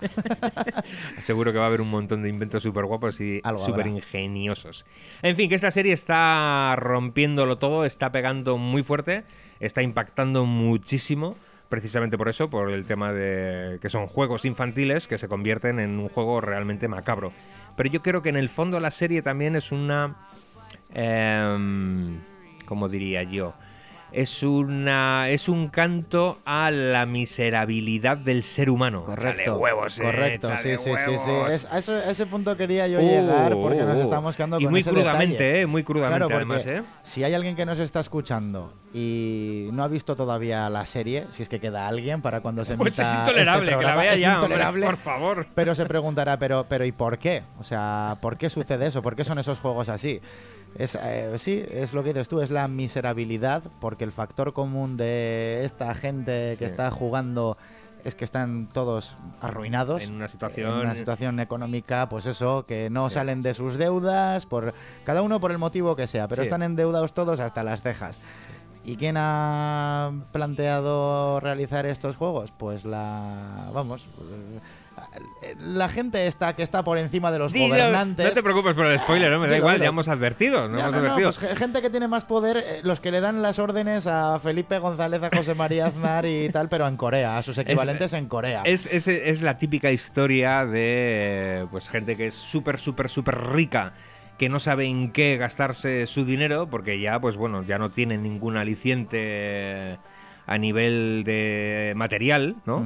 [1.21, 4.85] Seguro que va a haber un montón de inventos súper guapos y súper ingeniosos.
[5.21, 9.23] En fin, que esta serie está rompiéndolo todo, está pegando muy fuerte,
[9.59, 11.35] está impactando muchísimo.
[11.69, 15.99] Precisamente por eso, por el tema de que son juegos infantiles que se convierten en
[15.99, 17.33] un juego realmente macabro.
[17.75, 20.15] Pero yo creo que en el fondo la serie también es una...
[20.93, 22.21] em,
[22.65, 23.53] ¿Cómo diría yo?
[24.11, 29.03] Es una es un canto a la miserabilidad del ser humano.
[29.03, 29.57] Correcto.
[29.57, 31.31] Huevos, eh, correcto, sí, sí, sí, sí.
[31.49, 34.59] Es- a, eso- a ese punto quería yo Uh, llegar porque nos uh, estamos quedando
[34.59, 35.61] y con muy ese crudamente, detalle.
[35.61, 36.83] eh, muy crudamente Claro, además, eh.
[37.03, 41.43] Si hay alguien que nos está escuchando y no ha visto todavía la serie, si
[41.43, 44.13] es que queda alguien para cuando se Pues emita es este intolerable, que la vea
[44.13, 45.47] es ya, hombre, intolerable, por favor.
[45.53, 47.43] Pero se preguntará, pero, pero ¿y por qué?
[47.59, 49.01] O sea, ¿por qué sucede eso?
[49.01, 50.21] ¿Por qué son esos juegos así?
[50.77, 54.95] Es, eh, sí, es lo que dices tú, es la miserabilidad, porque el factor común
[54.95, 57.57] de esta gente que está jugando
[58.03, 60.03] es que están todos arruinados.
[60.03, 63.15] En una situación- en una situación económica, pues eso, que no Sí.
[63.15, 66.47] salen de sus deudas, por cada uno por el motivo que sea, pero Sí.
[66.47, 68.19] están endeudados todos hasta las cejas.
[68.85, 72.53] ¿Y quién ha planteado realizar estos juegos?
[72.57, 73.69] Pues la.
[73.73, 74.07] Vamos.
[75.59, 78.25] La gente está que está por encima de los Dilo, gobernantes.
[78.27, 79.39] No te preocupes por el spoiler, ¿no?
[79.39, 79.83] me da Dilo, igual, dilo.
[79.85, 83.11] ya hemos advertido, no hemos pues, ge- gente que tiene más poder, eh, los que
[83.11, 86.97] le dan las órdenes a Felipe González, a José María Aznar y tal, pero en
[86.97, 88.61] Corea, a sus equivalentes en Corea.
[88.65, 93.93] Es, es- es la típica historia de pues gente que es súper, súper, súper rica,
[94.37, 98.17] que no sabe en qué gastarse su dinero, porque ya, pues bueno, ya no tiene
[98.17, 99.97] ningún aliciente
[100.45, 102.85] a nivel de material, ¿no?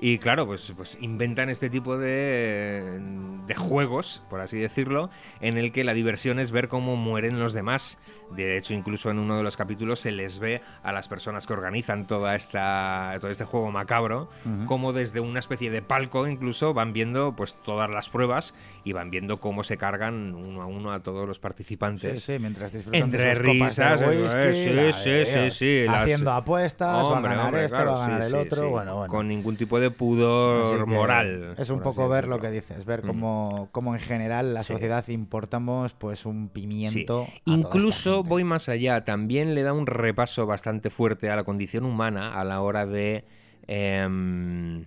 [0.00, 3.00] Y claro, pues, pues inventan este tipo de,
[3.46, 7.52] de juegos, por así decirlo, en el que la diversión es ver cómo mueren los
[7.52, 7.98] demás.
[8.30, 11.54] De hecho, incluso en uno de los capítulos se les ve a las personas que
[11.54, 14.66] organizan toda esta, todo este juego macabro, Ujú.
[14.66, 19.10] como desde una especie de palco incluso van viendo pues todas las pruebas y van
[19.10, 22.22] viendo cómo se cargan uno a uno a todos los Sí, participantes.
[22.22, 24.38] sí, mientras disfrutan Entre de sus copas de risas, whisky,
[24.78, 27.92] es, sí, sí, sí, sí, las- haciendo apuestas, Hombre, va a ganar hombre, este, claro,
[27.92, 28.68] va a ganar sí, el sí, otro, sí.
[28.70, 29.10] bueno, bueno.
[29.12, 31.54] Con ningún tipo de pudor moral.
[31.58, 33.06] Es un poco ver lo que dices, ver Mm.
[33.06, 34.72] cómo, cómo en general la Sí.
[34.72, 37.26] sociedad importamos pues un pimiento.
[37.44, 42.38] Incluso voy más allá, también le da un repaso bastante fuerte a la condición humana
[42.40, 43.24] a la hora de...
[43.66, 44.84] em,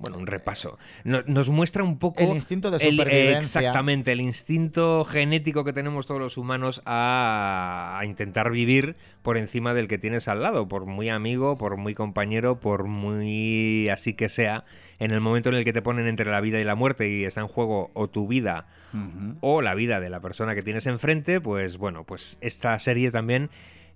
[0.00, 0.78] bueno, un repaso.
[1.04, 2.22] No- Nos muestra un poco...
[2.22, 3.38] El instinto de el- supervivencia.
[3.60, 9.74] exactamente, el instinto genético que tenemos todos los humanos a, a intentar vivir por encima
[9.74, 14.28] del que tienes al lado, por muy amigo, por muy compañero, por muy así que
[14.28, 14.64] sea.
[14.98, 17.24] En el momento en el que te ponen entre la vida y la muerte y
[17.24, 18.66] está en juego o tu vida
[19.40, 23.50] o la vida de la persona que tienes enfrente, pues bueno, pues esta serie también...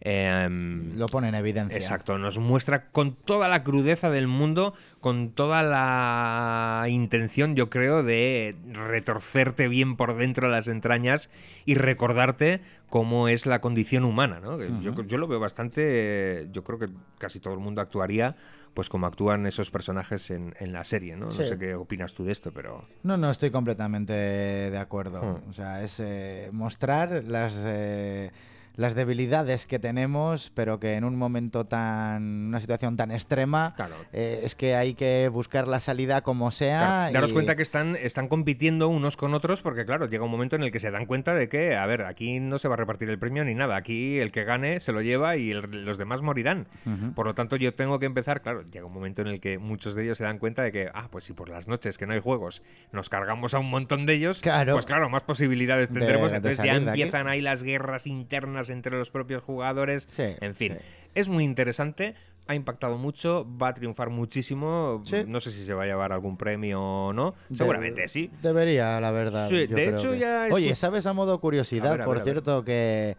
[0.05, 1.77] em, Lo pone en evidencia.
[1.77, 8.03] Exacto, nos muestra con toda la crudeza del mundo, con toda la intención, yo creo,
[8.03, 11.31] de retorcerte bien por dentro de las entrañas
[11.64, 14.62] y recordarte cómo es la condición humana, ¿no?
[14.81, 16.88] Yo, yo lo veo bastante, yo creo que
[17.19, 18.37] casi todo el mundo actuaría
[18.75, 21.31] pues como actúan esos personajes en, en la serie, ¿no?
[21.31, 21.38] Sí.
[21.38, 22.85] No sé qué opinas tú de esto, pero...
[23.05, 25.23] No, no, estoy completamente de acuerdo.
[25.23, 25.49] Hmm.
[25.49, 28.33] O sea, es eh, mostrar las, eh,
[28.77, 32.49] las debilidades que tenemos, pero que en un momento tan.
[32.49, 33.73] una situación tan extrema.
[33.77, 33.95] Claro.
[34.13, 36.79] eh, es que hay que buscar la salida como sea.
[36.81, 40.31] Claro, daros y- cuenta que están, están compitiendo unos con otros porque, claro, llega un
[40.31, 42.75] momento en el que se dan cuenta de que, a ver, aquí no se va
[42.75, 43.77] a repartir el premio ni nada.
[43.77, 46.67] Aquí el que gane se lo lleva y el- los demás morirán.
[47.15, 49.95] Por lo tanto, yo tengo que empezar, claro, llega un momento en el que muchos
[49.95, 52.13] de ellos se dan cuenta de que, ah, pues si por las noches que no
[52.15, 54.73] hay juegos nos cargamos a un montón de ellos, Claro.
[54.73, 56.31] pues claro, más posibilidades De- tendremos.
[56.33, 60.07] de Entonces ya de empiezan ahí las guerras internas entre los propios jugadores.
[60.11, 60.85] Sí, en fin, sí.
[61.14, 62.14] es muy interesante.
[62.46, 65.03] Ha impactado mucho, va a triunfar muchísimo.
[65.07, 65.24] Sí.
[65.27, 67.35] No sé si se va a llevar algún premio o no.
[67.48, 68.31] De- Seguramente sí.
[68.42, 69.48] Debería, la verdad.
[69.48, 72.24] De hecho, que- ya Oye, ¿sabes a modo curiosidad, A ver, a por ver.
[72.24, 73.16] cierto, que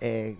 [0.00, 0.36] eh,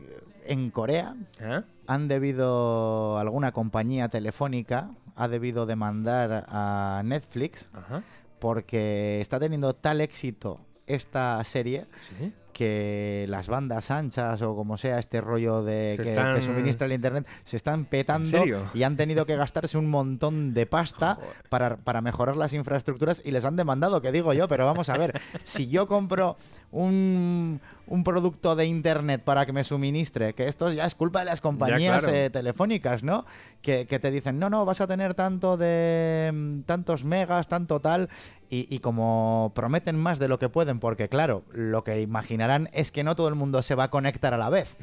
[0.46, 1.60] en Corea ¿Eh?
[1.86, 8.02] han debido, alguna compañía telefónica ha debido demandar a Netflix Ajá.
[8.38, 11.86] porque está teniendo tal éxito esta serie
[12.18, 12.32] Sí.
[12.54, 16.86] Que las bandas anchas o como sea este rollo de Se que están- te suministra
[16.86, 18.38] el internet se están petando
[18.72, 21.18] y han tenido que gastarse un montón de pasta
[21.50, 24.96] para, para mejorar las infraestructuras y les han demandado, que digo yo, pero vamos a
[24.96, 26.36] ver, si yo compro
[26.70, 31.26] un, un producto de internet para que me suministre, que esto ya es culpa de
[31.26, 32.18] las compañías claro.
[32.18, 33.26] eh, telefónicas, ¿no?
[33.62, 37.80] Que, que te dicen, no, no, vas a tener tanto de mm, tantos megas, tanto
[37.80, 38.08] tal,
[38.48, 42.92] y, y como prometen más de lo que pueden, porque claro, lo que imaginarán es
[42.92, 44.78] que no todo el mundo se va a conectar a la vez.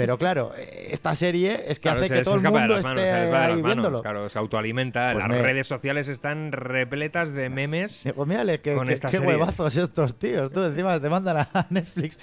[0.00, 2.78] Pero claro, eh, esta serie es que Claro, hace se que todo el mundo manos,
[2.78, 4.02] esté las ahí manos, viéndolo.
[4.02, 5.12] Claro, se autoalimenta.
[5.12, 8.04] Pues Las me- redes sociales están repletas de memes.
[8.04, 9.32] Digo, mírale, qué, con qué- esta qué serie.
[9.34, 10.52] huevazos estos tíos.
[10.52, 12.18] Tú encima te mandan a Netflix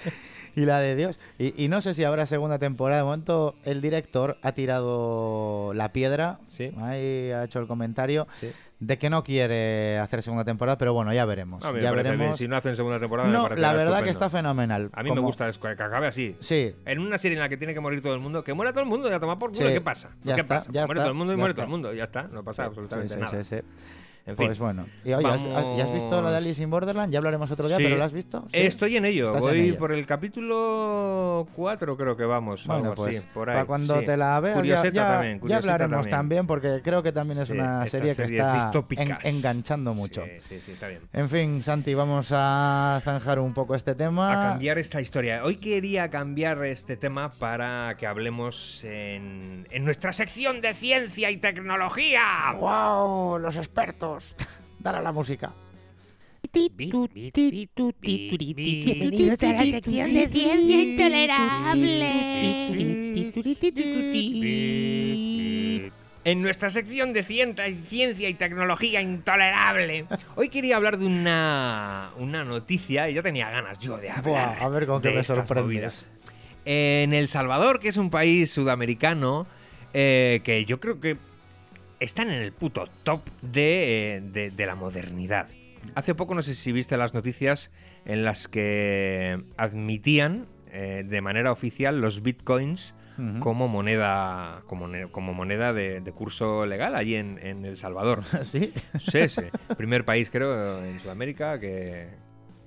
[0.62, 1.18] y la de Dios.
[1.38, 3.00] Y, y no sé si habrá segunda temporada.
[3.02, 6.38] De momento, el director ha tirado la piedra.
[6.48, 6.72] Sí.
[6.78, 8.50] Ahí ha hecho el comentario Sí.
[8.80, 11.62] de que no quiere hacer segunda temporada, pero bueno, ya veremos.
[11.72, 12.04] Me ya bien.
[12.04, 12.36] veremos.
[12.38, 14.90] Si no hacen segunda temporada, me No, parece la verdad que está fenomenal.
[14.92, 16.36] A mí me gusta que acabe así.
[16.40, 18.72] Sí, En una serie en la que tiene que morir todo el mundo, que muera
[18.72, 19.66] todo el mundo y a tomar por culo.
[19.68, 20.10] Sí, ¿Qué pasa?
[20.24, 20.70] ya ¿Qué está, pasa?
[20.72, 21.62] ya muere está, todo el mundo y ya muere está.
[21.62, 21.92] todo el mundo.
[21.94, 23.62] Ya está, no pasa Sí, absolutamente sí, nada.
[24.28, 24.46] En fin.
[24.46, 24.86] Pues bueno.
[25.04, 25.42] Y oye, ¿has-
[25.76, 27.10] ¿ya has visto la de Alice in Borderland?
[27.12, 27.82] Ya hablaremos otro día, Sí.
[27.84, 28.42] pero ¿la has visto?
[28.52, 28.58] Sí.
[28.60, 29.26] Estoy en ello.
[29.26, 29.78] Estás en Voy ello.
[29.78, 32.66] por el capítulo 4, creo que vamos.
[32.66, 33.54] Bueno, algo pues así, por ahí.
[33.56, 34.04] para cuando sí.
[34.06, 36.16] te la veas ya, Curioseta ya- también, ya Curioseta hablaremos también.
[36.16, 39.94] también, porque creo que también es Sí, una estas serie que series está en- enganchando
[39.94, 40.24] mucho.
[40.24, 41.00] Sí, sí, sí, está bien.
[41.12, 44.30] En fin, Santi, vamos a zanjar un poco este tema.
[44.48, 45.44] A cambiar esta historia.
[45.44, 51.36] Hoy quería cambiar este tema para que hablemos en, en nuestra sección de ciencia y
[51.38, 52.22] tecnología.
[52.58, 53.38] ¡Wow!
[53.38, 54.17] Los expertos.
[54.78, 55.52] Dale a la música.
[56.52, 62.08] Bienvenidos a la sección de ciencia intolerable.
[66.24, 70.06] En nuestra sección de ciencia, y tecnología intolerable.
[70.36, 74.24] Hoy quería hablar de una, una noticia y ya tenía ganas yo de hablar.
[74.24, 76.04] Buah, a ver con qué me sorprendes.
[76.64, 79.46] En El Salvador, que es un país sudamericano,
[79.94, 81.16] eh, que yo creo que
[82.00, 85.48] están en el puto top de, eh, de- de la modernidad.
[85.94, 87.70] Hace poco, no sé si viste las noticias
[88.04, 92.94] en las que admitían eh, de manera oficial los bitcoins
[93.40, 98.22] como moneda como, ne- como moneda de, de curso legal allí en, en El Salvador.
[98.44, 98.72] ¿Sí?
[99.00, 99.42] Sí, sí.
[99.76, 102.08] Primer país, creo, en Sudamérica que,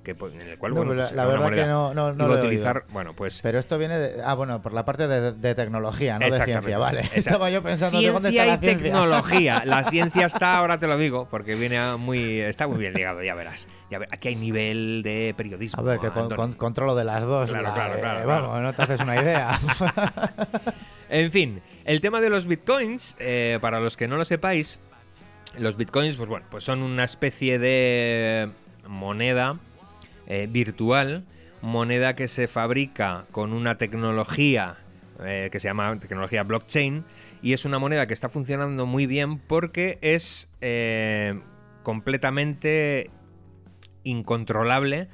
[0.03, 2.27] que, pues, en el cual, No, bueno, pero pues, la, verdad que no, no, no
[2.27, 2.45] lo oído.
[2.47, 4.21] utilizar, bueno, pues Pero esto viene de...
[4.25, 7.01] Ah, bueno, por la parte de, de tecnología, no de ciencia, vale.
[7.13, 8.83] Estaba yo pensando, ¿de dónde ciencia está y la ciencia?
[8.91, 9.61] tecnología.
[9.65, 13.35] La ciencia está, ahora te lo digo, porque viene muy, está muy bien ligado, ya
[13.35, 13.67] verás.
[13.91, 15.81] Ya ve- aquí hay nivel de periodismo.
[15.81, 17.49] A ver, que con, con- controlo de las dos.
[17.51, 18.63] Claro, la- claro, eh, claro, Vamos, claro.
[18.63, 19.59] no te haces una idea.
[21.09, 24.79] En fin, el tema de los bitcoins, eh, para los que no lo sepáis,
[25.57, 28.49] los bitcoins, pues bueno, pues son una especie de
[28.87, 29.57] moneda
[30.33, 31.25] eh, virtual,
[31.61, 34.77] moneda que se fabrica con una tecnología
[35.25, 37.03] eh, que se llama tecnología blockchain
[37.41, 41.37] y es una moneda que está funcionando muy bien porque es eh,
[41.83, 43.09] completamente
[44.05, 45.09] incontrolable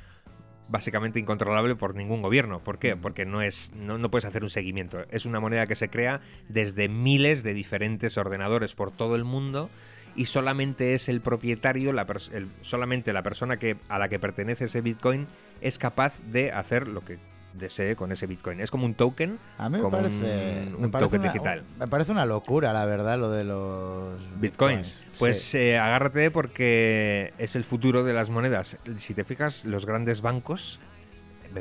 [0.67, 2.63] básicamente incontrolable por ningún gobierno.
[2.63, 2.95] ¿Por qué?
[2.95, 4.99] Porque no es no, no puedes hacer un seguimiento.
[5.09, 9.71] Es una moneda que se crea desde miles de diferentes ordenadores por todo el mundo
[10.17, 14.19] y solamente es el propietario, la pers- el- solamente la persona que, a la que
[14.19, 15.27] pertenece ese Bitcoin
[15.61, 17.17] es capaz de hacer lo que
[17.53, 18.59] desee con ese Bitcoin.
[18.59, 21.63] Es como un token, A mí me como parece, un, me parece token una, digital.
[21.79, 25.01] Me parece una locura, la verdad, lo de los Bitcoins.
[25.17, 25.57] Pues Sí.
[25.57, 28.77] eh, agárrate porque es el futuro de las monedas.
[28.97, 30.79] Si te fijas, los grandes bancos,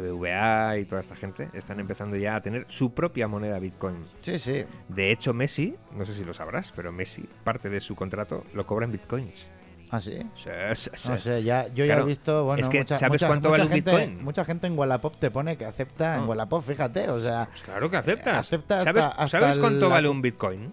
[0.00, 4.04] BBVA y toda esta gente, están empezando ya a tener su propia moneda Bitcoin.
[4.20, 4.64] sí, sí.
[4.88, 8.64] De hecho, Messi, no sé si lo sabrás, pero Messi, parte de su contrato lo
[8.66, 9.50] cobra en Bitcoins.
[9.90, 10.18] ¿Ah, sí?
[10.34, 11.08] Sí, sí, sí.
[11.12, 13.58] No sé, ya, yo ya he visto, bueno, es que mucha, ¿sabes mucha- cuánto mucha
[13.62, 14.24] vale un gente, Bitcoin?
[14.24, 16.28] Mucha gente en Wallapop te pone que acepta en.
[16.28, 18.36] Wallapop, fíjate, o sea, Pues claro que aceptas.
[18.36, 20.72] acepta ¿Sabes, hasta- hasta ¿sabes cuánto la- vale un Bitcoin?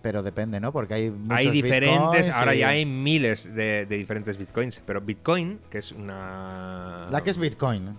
[0.00, 0.72] pero depende, ¿no?
[0.72, 4.82] Porque hay muchos hay diferentes, bitcoins ahora y- ya hay miles de, de diferentes bitcoins,
[4.84, 7.02] pero Bitcoin, que es una...
[7.08, 7.96] La que es Bitcoin.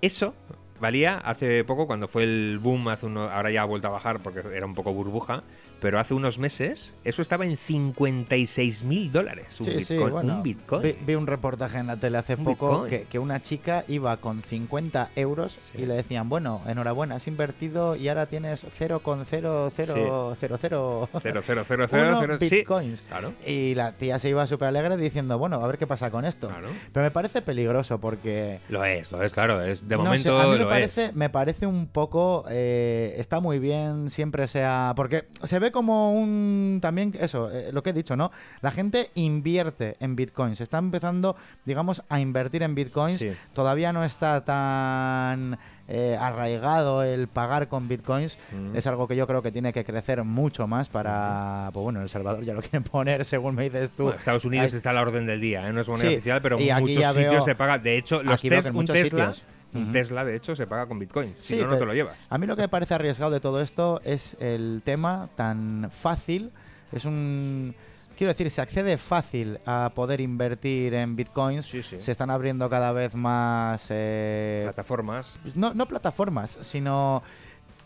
[0.00, 0.34] Eso
[0.80, 4.22] valía hace poco, cuando fue el boom, hace uno, ahora ya ha vuelto a bajar
[4.22, 5.44] porque era un poco burbuja,
[5.80, 9.58] pero hace unos meses eso estaba en 56 mil dólares.
[9.60, 9.84] Un Sí, Bitcoin.
[9.84, 10.82] sí, bueno, un Bitcoin.
[10.82, 14.16] Vi, vi un reportaje en la tele hace Un poco que, que una chica iba
[14.18, 15.82] con 50 euros Sí.
[15.82, 21.08] y le decían, bueno, enhorabuena, has invertido y ahora tienes 0,0000 Cero, cero, cero, cero,
[21.22, 22.48] uno cero, sí.
[22.50, 23.02] bitcoins.
[23.02, 26.24] Claro, Y la tía se iba súper alegre diciendo, bueno, a ver qué pasa con
[26.24, 26.48] esto.
[26.48, 26.68] claro.
[26.92, 28.60] Pero me parece peligroso porque...
[28.68, 29.62] Lo es, lo es, claro.
[29.62, 31.14] Es, de no sé, momento a mí me lo parece, es.
[31.14, 32.44] me parece un poco...
[32.50, 34.92] eh, está muy bien, siempre sea...
[34.96, 36.78] Porque se ve como un...
[36.82, 38.30] También eso, eh, lo que he dicho, ¿no?
[38.60, 40.60] La gente invierte en bitcoins.
[40.60, 43.18] Está empezando, digamos, a invertir en bitcoins.
[43.18, 43.32] Sí.
[43.52, 45.58] Todavía no está tan...
[45.88, 48.76] eh, arraigado el pagar con bitcoins Mm.
[48.76, 52.08] es algo que yo creo que tiene que crecer mucho más para pues bueno El
[52.08, 54.92] Salvador ya lo quieren poner según me dices tú Bueno, Estados Unidos Hay- está a
[54.92, 55.72] la orden del día, ¿eh?
[55.72, 57.78] no es moneda Sí, oficial, pero en muchos sitios veo- se paga.
[57.78, 59.44] De hecho, los aquí veo tes- que en un Tesla, sitios.
[59.74, 59.92] Un.
[59.92, 61.34] Tesla, de hecho, se paga con Bitcoin.
[61.38, 62.26] Si Sí, no, no pero- te lo llevas.
[62.28, 66.50] A mí lo que me parece arriesgado de todo esto es el tema tan fácil.
[66.92, 67.74] Es un.
[68.16, 71.64] Quiero decir, se accede fácil a poder invertir en bitcoins.
[71.64, 72.00] Sí, sí.
[72.00, 73.86] Se están abriendo cada vez más.
[73.90, 75.38] eh, Plataformas.
[75.54, 77.22] no, no plataformas, sino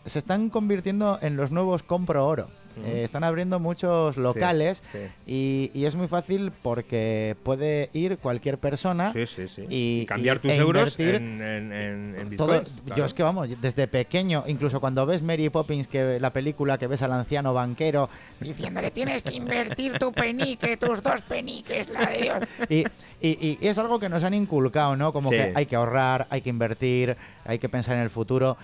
[0.05, 2.47] se están convirtiendo en los nuevos compro oro.
[2.85, 8.57] Eh, están abriendo muchos locales Sí, y, y es muy fácil porque puede ir cualquier
[8.57, 9.13] persona.
[9.13, 9.65] sí, sí.
[9.69, 12.81] Y- cambiar y- tus e euros en, en, en, en Todo- bitcoins.
[12.97, 16.87] Yo es que vamos, desde pequeño, incluso cuando ves Mary Poppins, que la película que
[16.87, 18.09] ves al anciano banquero
[18.41, 22.37] Diciéndole, tienes que invertir tu penique, tus dos peniques, la de Dios.
[22.69, 22.79] y,
[23.25, 25.13] y- y es algo que nos han inculcado, ¿no?
[25.13, 27.15] Como que hay que ahorrar, hay que invertir,
[27.45, 28.57] hay que pensar en el futuro.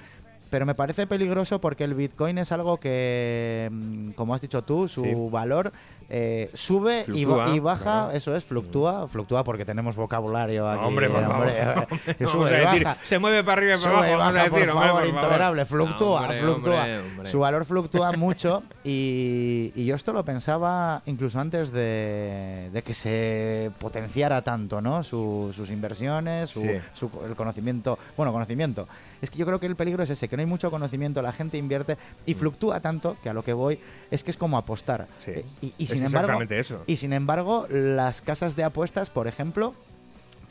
[0.51, 4.87] Pero me parece peligroso porque el Bitcoin es algo que, mm, como has dicho tú,
[4.89, 5.13] su Sí.
[5.31, 5.71] valor
[6.13, 8.11] eh, sube y, Fluctúa, y baja, claro.
[8.11, 10.83] eso es, fluctúa, flucúa porque tenemos vocabulario aquí.
[10.83, 11.35] Hombre, por favor.
[11.47, 11.63] hombre,
[12.19, 12.97] Vamos sube y decir, baja.
[13.01, 14.17] se mueve para arriba y para Sube, abajo.
[14.17, 16.75] baja, a decir, por hombre, favor, por intolerable, fluctúa, Hombre, fluctúa.
[16.81, 17.29] hombre, hombre.
[17.29, 22.93] Su valor fluctúa mucho y, y yo esto lo pensaba incluso antes de, de que
[22.93, 25.03] se potenciara tanto, ¿no?
[25.03, 26.67] Su- sus inversiones, su, Sí.
[26.93, 27.97] su- el conocimiento.
[28.17, 28.87] Bueno, conocimiento.
[29.21, 31.31] Es que yo creo que el peligro es ese, que no hay mucho conocimiento, la
[31.31, 35.03] gente invierte y fluctúa tanto que a lo que voy es que es como apostar.
[35.03, 35.05] Mm.
[35.19, 35.31] Sí.
[35.31, 36.83] Eh, Y, y Es sin embargo, eso.
[36.87, 39.73] y sin embargo, las casas de apuestas, por ejemplo,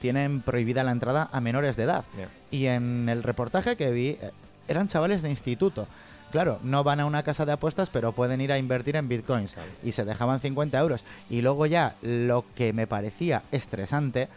[0.01, 2.05] tienen prohibida la entrada a menores de edad.
[2.51, 4.31] Y en el reportaje que vi, eh,
[4.69, 5.87] eran chavales de instituto.
[6.33, 9.53] Claro, no van a una casa de apuestas, pero pueden ir a invertir en bitcoins.
[9.53, 9.71] Claro.
[9.83, 11.05] Y se dejaban 50 euros.
[11.29, 14.29] Y luego ya, lo que me parecía estresante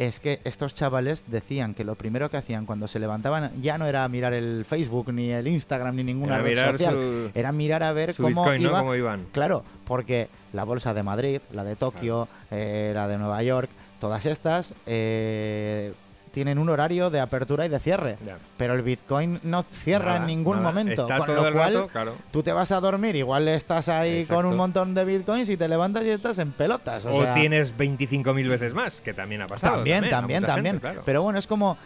[0.00, 3.86] es que estos chavales decían que lo primero que hacían cuando se levantaban ya no
[3.86, 6.94] era mirar el Facebook, ni el Instagram, ni ninguna Era red social.
[6.94, 8.68] su- Era mirar a ver cómo Bitcoin, ¿no?
[8.70, 9.26] iba Cómo iban.
[9.32, 13.68] Claro, porque la bolsa de Madrid, la de Tokio, eh, la de Nueva York,
[14.00, 15.92] todas estas eh,
[16.30, 18.16] tienen un horario de apertura y de cierre.
[18.56, 20.68] Pero el Bitcoin no cierra Nada, en ningún nada.
[20.68, 21.02] momento.
[21.02, 22.14] Está con todo lo cual, rato, claro.
[22.30, 25.68] tú te vas a dormir, igual estás ahí con un montón de Bitcoins y te
[25.68, 27.04] levantas y estás en pelotas.
[27.04, 29.76] O, O, sea, tienes 25.000 veces más, que también ha pasado.
[29.76, 30.74] también, también, también.
[30.74, 31.02] gente, claro.
[31.04, 31.76] Pero bueno, es como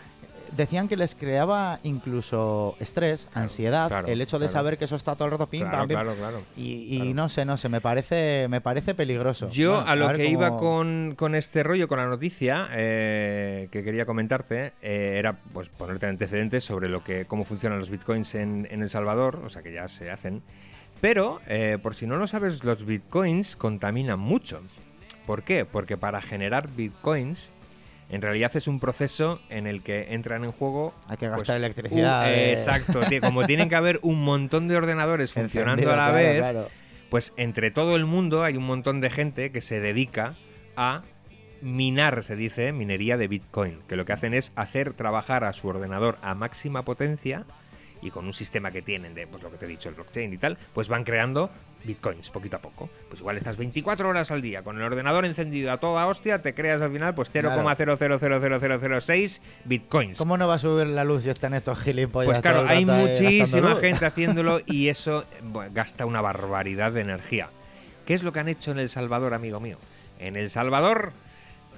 [0.56, 4.52] decían que les creaba incluso estrés, ansiedad, claro, el hecho de claro.
[4.52, 5.96] saber que eso está todo el rato pim, Claro, pam, pim.
[5.96, 6.42] claro, claro.
[6.56, 7.14] Y, y Claro.
[7.14, 9.48] no sé, no sé, me parece, me parece peligroso.
[9.48, 13.68] Yo Bueno, a lo que cómo- iba con, con este rollo, con la noticia eh,
[13.70, 18.34] que quería comentarte, eh, era pues ponerte antecedentes sobre lo que cómo funcionan los bitcoins
[18.34, 20.42] en, en El Salvador, o sea que ya se hacen.
[21.00, 24.62] Pero, eh, por si no lo sabes, los bitcoins contaminan mucho.
[25.26, 25.64] ¿Por qué?
[25.64, 27.52] Porque para generar bitcoins,
[28.10, 31.56] en realidad es un proceso en el que entran en juego Hay que pues, gastar
[31.56, 32.30] un- electricidad.
[32.32, 36.12] eh, eh, exacto, como tienen que haber un montón de ordenadores funcionando encendido, a la
[36.12, 36.68] claro, vez, claro.
[37.10, 40.34] pues entre todo el mundo hay un montón de gente que se dedica
[40.76, 41.02] a
[41.62, 45.66] minar, se dice, minería de Bitcoin, que lo que hacen es hacer trabajar a su
[45.68, 47.44] ordenador a máxima potencia
[48.04, 50.32] y con un sistema que tienen de, pues lo que te he dicho, el blockchain
[50.32, 51.50] y tal, pues van creando
[51.84, 52.88] bitcoins poquito a poco.
[53.08, 56.54] Pues igual estás 24 horas al día con el ordenador encendido a toda hostia, te
[56.54, 57.50] creas al final pues Claro.
[57.62, 60.18] 0,000006 bitcoins.
[60.18, 62.26] ¿Cómo no va a subir la luz si están estos gilipollas?
[62.28, 67.48] Pues claro, hay muchísima gente haciéndolo y eso bueno, gasta una barbaridad de energía.
[68.06, 69.78] ¿Qué es lo que han hecho en El Salvador, amigo mío?
[70.18, 71.12] En El Salvador,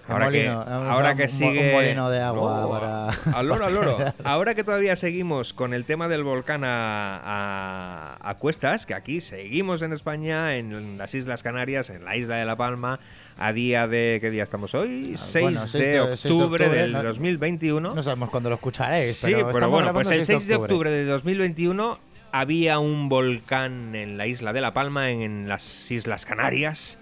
[0.09, 1.67] ahora que, molino, a ahora un que mo- sigue...
[1.69, 3.99] un molino de agua No, para- Al loro, al loro.
[4.25, 9.21] Ahora que todavía seguimos con el tema del volcán a, a- a cuestas, que aquí
[9.21, 13.01] seguimos en España, en las Islas Canarias, en la isla de La Palma,
[13.39, 14.19] a día de...
[14.21, 15.15] ¿Qué día estamos hoy?
[15.17, 17.95] 6, Ah, bueno, 6 de, de- octubre 6 de octubre, del no- 2021.
[17.95, 19.17] No sabemos cuándo lo escucharéis.
[19.17, 21.99] Sí, pero, pero, bueno, pues el 6 de octubre de 2021
[22.33, 26.99] había un volcán en la isla de La Palma, en, las Islas Canarias,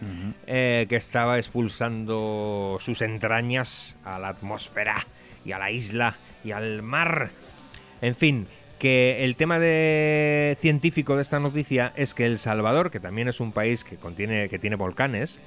[0.47, 5.07] eh, que estaba expulsando sus entrañas a la atmósfera
[5.45, 7.31] y a la isla y al mar.
[8.01, 8.47] En fin,
[8.79, 13.41] que el tema de científico de esta noticia es que El Salvador, que también es
[13.41, 15.43] un país que contiene que tiene volcanes,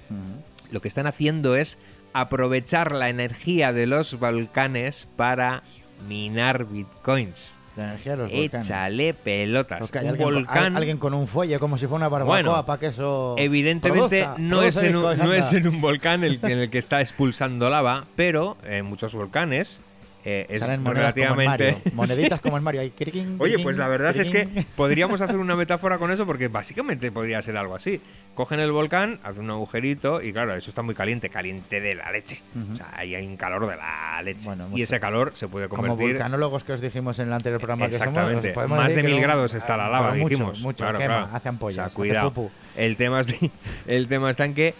[0.71, 1.77] lo que están haciendo es
[2.13, 5.63] aprovechar la energía de los volcanes para
[6.07, 7.59] minar bitcoins.
[7.77, 8.65] La energía de los volcanes.
[8.65, 9.79] Échale pelotas.
[9.79, 12.35] Porque hay un alguien, volcán, al- alguien con un fuelle como si fuera una barbacoa
[12.35, 13.35] Bueno, para que eso.
[13.37, 16.69] evidentemente, produzca, no, es produce en un, no es en un volcán el, en el
[16.69, 19.81] que está expulsando lava, pero en muchos volcanes
[20.29, 21.77] eh, es Salen como relativamente.
[21.93, 22.81] Moneditas como en Mario.
[22.81, 26.49] Ahí, criquín, Oye, pues la verdad es que podríamos hacer una metáfora con eso porque
[26.49, 28.01] básicamente podría ser algo así.
[28.35, 32.11] Cogen el volcán, hacen un agujerito y claro, eso está muy caliente, caliente de la
[32.11, 32.41] leche.
[32.73, 34.45] O sea, ahí hay un calor de la leche.
[34.47, 37.61] Bueno, y ese calor se puede Como convertir vulcanólogos que os dijimos en el anterior
[37.61, 38.49] programa que somos, Exactamente.
[38.49, 40.61] os podemos Más de que mil un- grados está la lava, pero mucho, dijimos.
[40.61, 41.29] Mucho, Claro, quema, claro.
[41.35, 42.51] hace ampollas, O sea, cuidado.
[42.75, 43.49] El tema, es de-
[43.87, 44.75] el tema está en que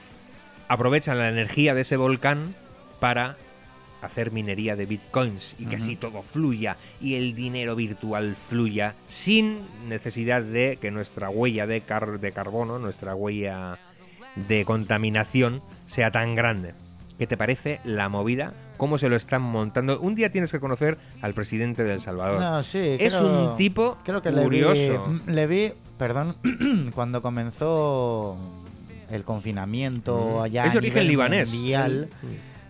[0.68, 2.54] aprovechan la energía de ese volcán
[3.00, 3.38] para
[4.02, 9.60] hacer minería de bitcoins y que así todo fluya y el dinero virtual fluya sin
[9.88, 13.80] necesidad de que nuestra huella de, car- de carbono, nuestra huella
[14.48, 16.74] de contaminación sea tan grande.
[17.18, 20.00] qué te parece la movida, cómo se lo están montando.
[20.00, 22.40] Un día tienes que conocer al presidente de El Salvador.
[22.40, 25.08] No, sí, es creo- un tipo creo que curioso.
[25.26, 26.38] Le vi, le vi, perdón,
[26.94, 28.38] cuando comenzó
[29.10, 31.52] el confinamiento allá es a origen nivel libanés.
[31.54, 32.10] mundial,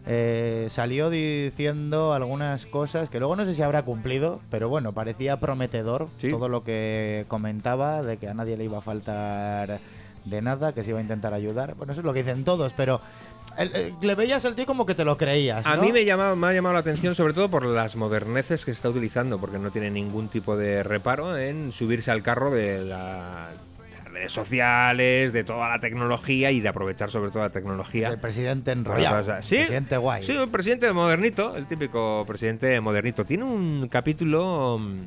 [0.07, 5.39] eh, salió diciendo algunas cosas que luego no sé si habrá cumplido, pero bueno, parecía
[5.39, 6.29] prometedor Sí.
[6.29, 9.79] todo lo que comentaba de que a nadie le iba a faltar
[10.25, 11.75] de nada, que se iba a intentar ayudar.
[11.75, 12.99] Bueno, eso es lo que dicen todos, pero
[13.57, 15.65] el- el- le veías al tío como que te lo creías.
[15.65, 18.71] A mí me, llama- me ha llamado la atención sobre todo por las moderneces que
[18.71, 23.49] está utilizando, porque no tiene ningún tipo de reparo en subirse al carro de, la-
[24.17, 28.09] redes sociales, de toda la tecnología y de aprovechar sobre todo la tecnología.
[28.09, 30.23] el presidente enrollado, Sí, presidente guay.
[30.23, 33.25] Sí, un presidente modernito, el típico presidente modernito.
[33.25, 35.01] Tiene un capítulo mm,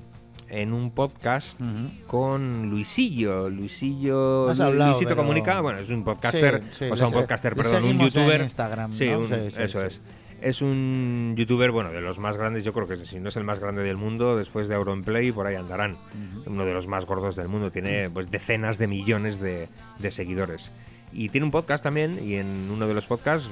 [0.48, 1.60] en un podcast
[2.06, 3.48] con Luisillo.
[3.50, 4.50] Luisillo.
[4.50, 5.60] Hablado, Luisito pero- Comunica.
[5.60, 6.62] Bueno, es un podcaster.
[6.70, 8.40] Sí, sí, o sea, un podcaster, perdón, un en youtuber.
[8.40, 9.10] Instagram, Sí,
[9.58, 10.00] eso es.
[10.40, 13.44] Es un youtuber, bueno, de los más grandes, yo creo que si no es el
[13.44, 15.98] más grande del mundo, después de Auronplay, por ahí andarán.
[16.46, 19.68] Uno de los más gordos del mundo, tiene pues decenas de millones de,
[19.98, 20.72] de seguidores.
[21.12, 23.50] Y tiene un podcast también, y en uno de los podcasts,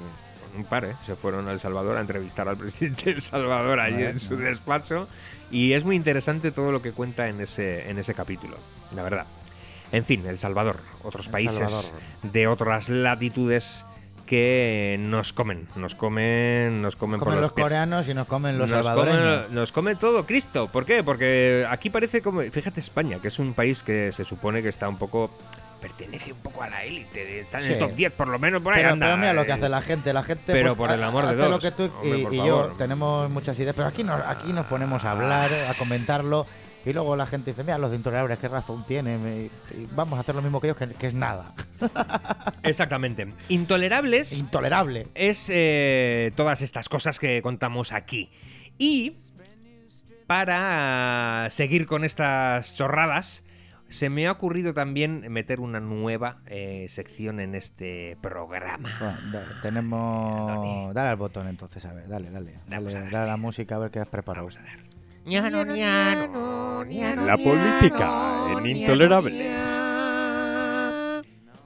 [0.56, 0.94] un par, ¿eh?
[1.02, 4.36] se fueron a El Salvador a entrevistar al presidente de El Salvador allí en su
[4.36, 5.08] despacho.
[5.50, 8.56] Y es muy interesante todo lo que cuenta en ese, en ese capítulo,
[8.94, 9.26] la verdad.
[9.92, 12.32] En fin, El Salvador, otros El países Salvador.
[12.32, 13.86] de otras latitudes
[14.28, 17.64] que nos comen, nos comen, nos comen, por comen los los pies.
[17.64, 19.44] coreanos y nos comen los Nos salvadoreños.
[19.46, 20.68] come, nos come todo Cristo.
[20.68, 21.02] ¿Por qué?
[21.02, 22.42] Porque aquí parece como.
[22.42, 25.30] Fíjate, España, que es un país que se supone que está un poco.
[25.80, 27.24] Pertenece un poco a la élite.
[27.24, 28.80] de- Está en el top 10, por lo menos por ahí.
[28.80, 30.12] Pero, anda, pero mira lo que hace la gente.
[30.12, 32.32] La gente Pero pues, por el amor de Dios, lo que tú hombre, y, por
[32.34, 33.74] yo tenemos muchas ideas.
[33.76, 36.46] Pero aquí, nos, aquí nos ponemos a hablar, a comentarlo.
[36.88, 39.50] Y luego la gente dice, mira, los intolerables, qué razón tienen.
[39.72, 41.52] y- y vamos a hacer lo mismo que ellos, que, que es nada.
[42.62, 43.32] Exactamente.
[43.48, 45.08] Intolerables Intolerable.
[45.14, 48.30] es eh, todas estas cosas que contamos aquí.
[48.78, 49.16] Y
[50.26, 53.44] para seguir con estas chorradas,
[53.88, 59.18] se me ha ocurrido también meter una nueva eh, sección en este programa.
[59.30, 60.94] Bueno, tenemos...
[60.94, 62.54] Dale al botón entonces, a ver, dale, dale.
[62.66, 64.46] Dale, a dale a la música a ver qué has preparado.
[64.46, 64.87] Vamos a ver.
[65.26, 68.06] Ñano, ñano, ñano, La política
[68.48, 69.62] ñano, en Intolerables.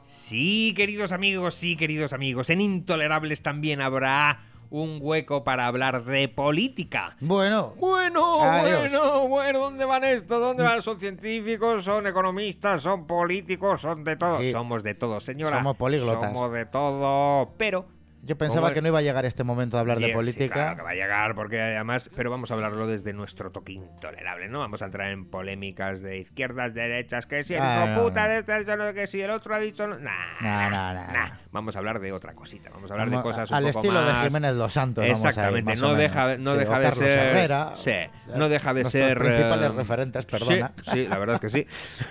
[0.03, 2.51] Sí, queridos amigos, sí, queridos amigos.
[2.51, 4.41] En Intolerables también habrá
[4.71, 7.17] un hueco para hablar de política.
[7.21, 8.81] Bueno, Bueno, Adiós.
[8.91, 10.41] bueno, bueno, ¿dónde van estos?
[10.41, 10.81] ¿Dónde van?
[10.83, 11.85] ¿Son científicos?
[11.85, 12.83] ¿Son economistas?
[12.83, 13.83] ¿Son políticos?
[13.83, 14.41] ¿Son de todo?
[14.41, 14.51] Sí.
[14.51, 15.59] Somos de todo, señora.
[15.59, 16.23] Somos políglotas.
[16.25, 17.87] Somos de todo, pero...
[18.23, 20.55] yo pensaba que no iba a llegar este momento de hablar de Sí, política.
[20.55, 24.49] claro que va a llegar, porque además, pero vamos a hablarlo desde nuestro toque intolerable,
[24.49, 24.61] ¿no?
[24.61, 28.29] Vamos a entrar en polémicas de izquierdas, derechas, que si el Ah, hijo no, puta
[28.29, 28.65] de este
[28.95, 29.87] que si el otro ha dicho...
[29.87, 31.31] no- Nah, Nah, nah.
[31.51, 34.01] Vamos a hablar de otra cosita, vamos a hablar de cosas un al poco estilo
[34.01, 34.23] más...
[34.23, 35.05] de Jiménez Los Santos.
[35.05, 36.39] Exactamente, no deja, menos.
[36.41, 37.19] no Sí, deja de ser.
[37.37, 37.95] Herrera, sí,
[38.37, 39.19] no deja de ser.
[39.19, 40.71] principales eh, referentes, sí, perdona.
[40.93, 41.67] Sí, la verdad es que sí.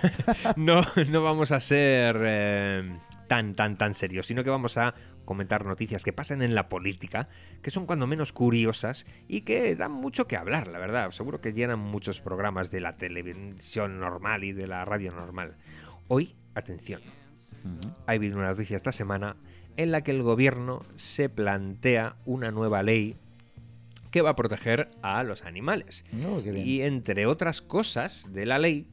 [0.56, 2.96] no, no vamos a ser eh,
[3.28, 4.94] tan, tan, tan serios, sino que vamos a
[5.24, 7.28] comentar noticias que pasan en la política,
[7.62, 11.10] que son cuando menos curiosas y que dan mucho que hablar, la verdad.
[11.10, 15.56] Seguro que llenan muchos programas de la televisión normal y de la radio normal.
[16.08, 17.00] Hoy, atención,
[18.06, 19.36] ha habido una noticia esta semana
[19.76, 23.16] en la que el gobierno se plantea una nueva ley
[24.10, 26.04] que va a proteger a los animales.
[26.12, 26.56] Bien.
[26.56, 28.86] Y entre otras cosas de la ley,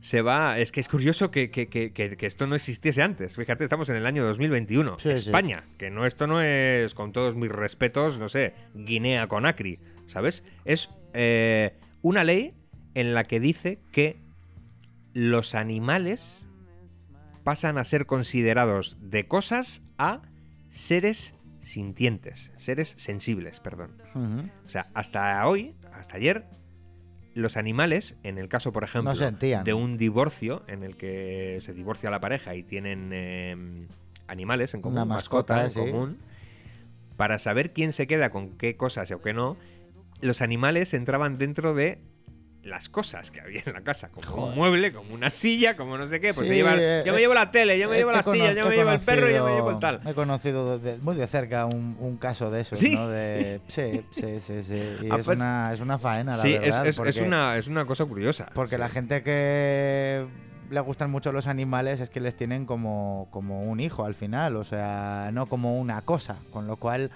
[0.00, 0.58] se va.
[0.58, 3.36] Es que es curioso que, que- que- que- esto no existiese antes.
[3.36, 4.96] Fíjate, estamos en el año 2021.
[4.98, 5.08] Sí, sí.
[5.10, 10.42] España, que no, esto no es, con todos mis respetos, no sé, Guinea Conakry, ¿sabes?
[10.64, 12.54] Es eh, una ley
[12.94, 14.16] en la que dice que
[15.12, 16.46] los animales
[17.44, 20.22] pasan a ser considerados de cosas a
[20.68, 23.96] seres sintientes, seres sensibles, perdón.
[24.64, 26.44] O sea, hasta hoy, hasta ayer,
[27.40, 31.72] los animales, en el caso, por ejemplo, No de un divorcio en el que se
[31.72, 33.86] divorcia la pareja y tienen eh,
[34.28, 35.92] animales en común, Una mascota, mascota, en sí.
[35.92, 36.18] común,
[37.16, 39.56] para saber quién se queda con qué cosas o qué no,
[40.20, 41.98] los animales entraban dentro de
[42.62, 44.48] las cosas que había en la casa, como Joder.
[44.50, 47.18] un mueble, como una silla, como no sé qué, pues Sí, lleva- eh, yo me
[47.18, 49.00] eh, llevo la tele, yo me He- llevo la silla, cono- yo me llevo el
[49.00, 50.00] perro, yo me llevo el tal.
[50.06, 52.94] He conocido de- muy de cerca un, un caso de eso, ¿Sí?
[52.96, 53.08] ¿no?
[53.08, 54.74] De, sí, sí, sí, sí.
[55.02, 56.86] Y Ah, es, pues- una, es una faena, la Sí, verdad.
[56.86, 58.50] es- es porque- una, es una cosa curiosa.
[58.54, 60.26] Porque la gente que
[60.70, 64.56] le gustan mucho los animales es que les tienen como, como un hijo al final,
[64.56, 66.36] o sea, no como una cosa.
[66.52, 67.10] Con lo cual,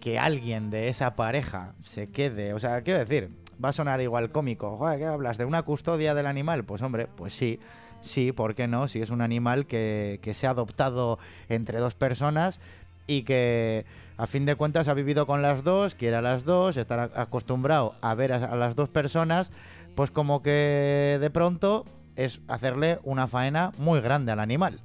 [0.00, 3.30] que alguien de esa pareja se quede, o sea, quiero decir,
[3.62, 4.78] va a sonar igual cómico.
[4.96, 5.38] ¿qué hablas?
[5.38, 6.64] ¿De una custodia del animal?
[6.64, 7.58] Pues hombre, pues sí.
[8.00, 8.86] Sí, ¿por qué no?
[8.86, 12.60] Si es un animal que, que se ha adoptado entre dos personas
[13.06, 13.86] y que
[14.16, 17.94] a fin de cuentas ha vivido con las dos, quiere a las dos, estar acostumbrado
[18.00, 19.52] a ver a las dos personas,
[19.94, 21.84] pues como que de pronto
[22.16, 24.80] es hacerle una faena muy grande al animal.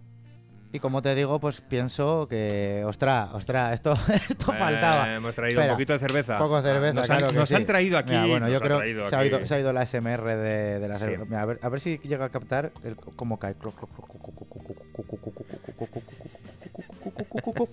[0.72, 3.93] Y como te digo, pues pienso que, ostras, ostras, esto,
[4.30, 5.11] esto faltaba.
[5.11, 6.38] Eh, hemos traído Espera, un poquito de cerveza.
[6.38, 7.55] Poco de cerveza, Nos, han, claro que nos sí.
[7.55, 8.11] han traído aquí.
[8.11, 10.80] Mira, bueno, yo han creo que se ha, oído, se ha oído la SMR de,
[10.80, 11.05] de la Sí.
[11.05, 11.26] cerveza.
[11.26, 13.55] Mira, a, ver, a ver si llega a captar el, cómo cae.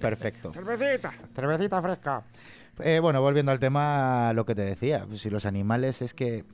[0.01, 0.53] Perfecto.
[0.53, 1.13] Cervecita.
[1.35, 2.23] Cervecita fresca.
[2.81, 6.45] Eh, bueno, volviendo al tema, lo que te decía, pues, si los animales es que,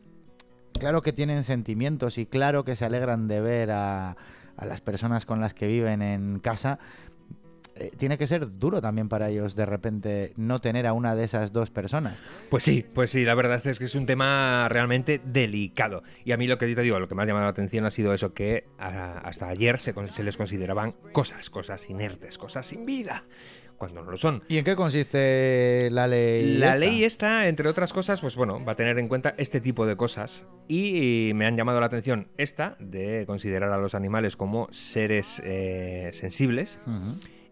[0.79, 4.17] claro que tienen sentimientos y claro que se alegran de ver a,
[4.57, 6.79] a las personas con las que viven en casa,
[7.75, 11.25] eh, tiene que ser duro también para ellos de repente no tener a una de
[11.25, 12.23] esas dos personas.
[12.51, 16.03] Pues sí, pues sí, la verdad es que es un tema realmente delicado.
[16.25, 17.91] Y a mí lo que te digo, lo que me ha llamado la atención ha
[17.91, 22.85] sido eso, que ah, hasta ayer se, se les consideraban cosas, cosas inertes, cosas sin
[22.85, 23.25] vida,
[23.83, 24.45] cuando no lo son.
[24.49, 26.57] ¿Y en qué consiste la ley?
[26.57, 26.79] La esta?
[26.79, 29.97] ley esta, entre otras cosas, pues bueno, va a tener en cuenta este tipo de
[29.97, 30.47] cosas.
[30.69, 36.11] Y me han llamado la atención esta, de considerar a los animales como seres eh,
[36.13, 36.79] sensibles,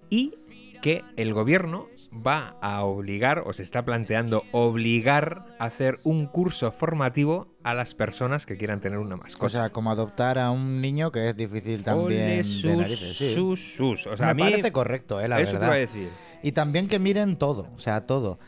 [0.09, 0.35] y
[0.81, 6.71] que el gobierno va a obligar, o se está planteando obligar a hacer un curso
[6.71, 9.51] formativo a las personas que quieran tener una O mascota.
[9.51, 13.35] sea, como adoptar a un niño que es difícil también de sus, narices, sí.
[13.35, 14.07] sus, sus.
[14.07, 15.73] O sea, Me a mí parece correcto, eh, la eso verdad.
[15.73, 16.09] a decir.
[16.43, 18.39] Y también que miren todo, o sea, todo.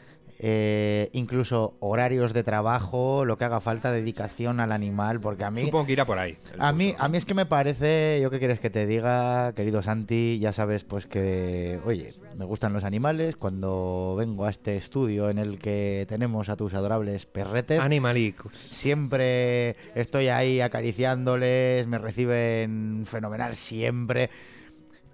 [0.45, 5.63] Eh, incluso horarios de trabajo, lo que haga falta, dedicación al animal, porque a mí...
[5.63, 6.37] Supongo que irá por ahí.
[6.59, 9.83] A mí, a mí es que me parece, yo qué quieres que te diga, querido
[9.83, 15.31] Santi, ya sabes pues que, oye, me gustan los animales, cuando vengo a este estudio
[15.31, 18.53] en el que tenemos a tus adorables perretes, Animalicos.
[18.53, 24.29] siempre estoy ahí acariciándoles, me reciben fenomenal siempre.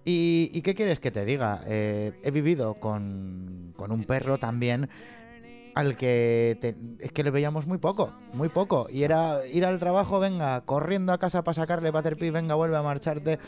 [0.07, 1.61] ¿Y, y qué quieres que te diga?
[1.66, 4.89] Eh, he vivido con, con un perro también
[5.79, 8.89] al que te- es que le veíamos muy poco, muy poco.
[8.91, 12.57] Y era ir al trabajo, venga, corriendo a casa para sacarle, para hacer pis, venga,
[12.57, 13.39] vuelve a marcharte.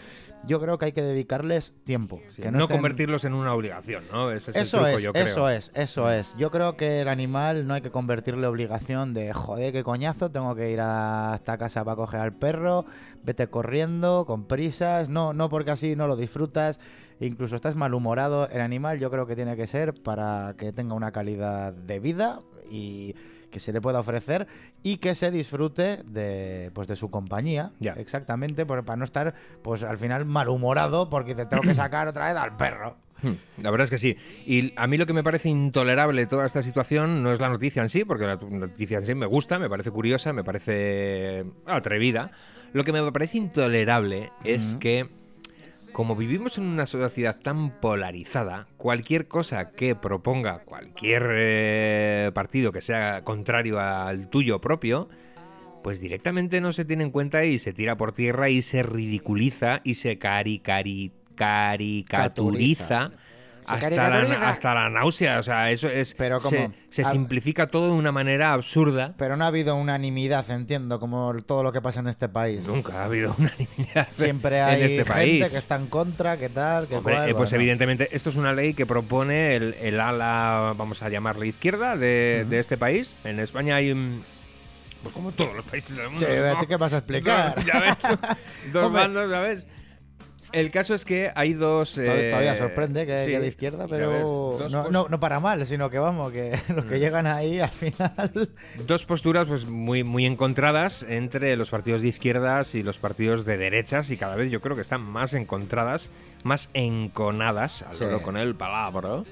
[0.46, 2.20] Yo creo que hay que dedicarles tiempo.
[2.28, 4.30] Sí, que no estén- convertirlos en una obligación, ¿no?
[4.30, 5.24] Ese es eso el truco, es, yo creo.
[5.24, 6.36] eso es, eso es.
[6.38, 10.54] Yo creo que el animal no hay que convertirle obligación de joder, qué coñazo, tengo
[10.54, 12.84] que ir a esta casa para coger al perro,
[13.24, 16.78] vete corriendo, con prisas, no, no porque así no lo disfrutas,
[17.26, 18.48] incluso estás malhumorado.
[18.50, 22.40] El animal yo creo que tiene que ser para que tenga una calidad de vida
[22.70, 23.14] y
[23.50, 24.46] que se le pueda ofrecer
[24.84, 27.94] y que se disfrute de pues de su compañía Ya.
[27.94, 32.36] exactamente para no estar pues al final malhumorado porque te tengo que sacar otra vez
[32.36, 34.16] al perro Hmm, La verdad es que sí.
[34.46, 37.82] Y a mí lo que me parece intolerable toda esta situación no es la noticia
[37.82, 42.30] en sí, porque la noticia en sí me gusta, me parece curiosa, me parece atrevida.
[42.72, 45.10] Lo que me parece intolerable es que,
[45.92, 52.80] como vivimos en una sociedad tan polarizada, cualquier cosa que proponga cualquier eh, partido que
[52.80, 55.08] sea contrario al tuyo propio,
[55.82, 59.80] pues directamente no se tiene en cuenta y se tira por tierra y se ridiculiza
[59.84, 63.12] y se caricari, caricaturiza
[63.72, 65.38] hasta la, hasta la náusea.
[65.38, 66.14] O sea, eso es.
[66.14, 66.72] Pero se, ¿cómo?
[66.88, 69.14] se Al- simplifica todo de una manera absurda.
[69.16, 72.66] Pero no ha habido unanimidad, entiendo, como todo lo que pasa en este país.
[72.66, 75.50] Nunca ha habido unanimidad Siempre hay en este gente país.
[75.50, 77.62] que está en contra, que tal, que Hombre, cual, eh, pues bueno.
[77.62, 82.46] evidentemente esto es una ley que propone el, el ala, vamos a llamarle izquierda, de,
[82.48, 83.16] de este país.
[83.24, 84.22] En España hay, mm,
[85.02, 86.26] pues como todos los países del mundo.
[86.26, 86.46] Sí, ¿no?
[86.46, 87.54] ¿a ti ¿Qué vas a explicar?
[87.64, 88.18] Ya ves tú,
[88.72, 89.66] dos bandos, ya ves.
[90.52, 91.94] El caso es que hay dos...
[91.94, 95.64] Todavía- eh, Todavía sorprende que, sí, que de izquierda, pero no, no, no para mal,
[95.66, 98.48] sino que vamos, que los que llegan ahí al final.
[98.86, 103.56] dos posturas pues muy, muy encontradas entre los partidos de izquierdas y los partidos de
[103.56, 106.10] derechas y cada vez yo creo que están más encontradas,
[106.44, 108.04] más enconadas, al Sí.
[108.22, 109.22] con el palabra.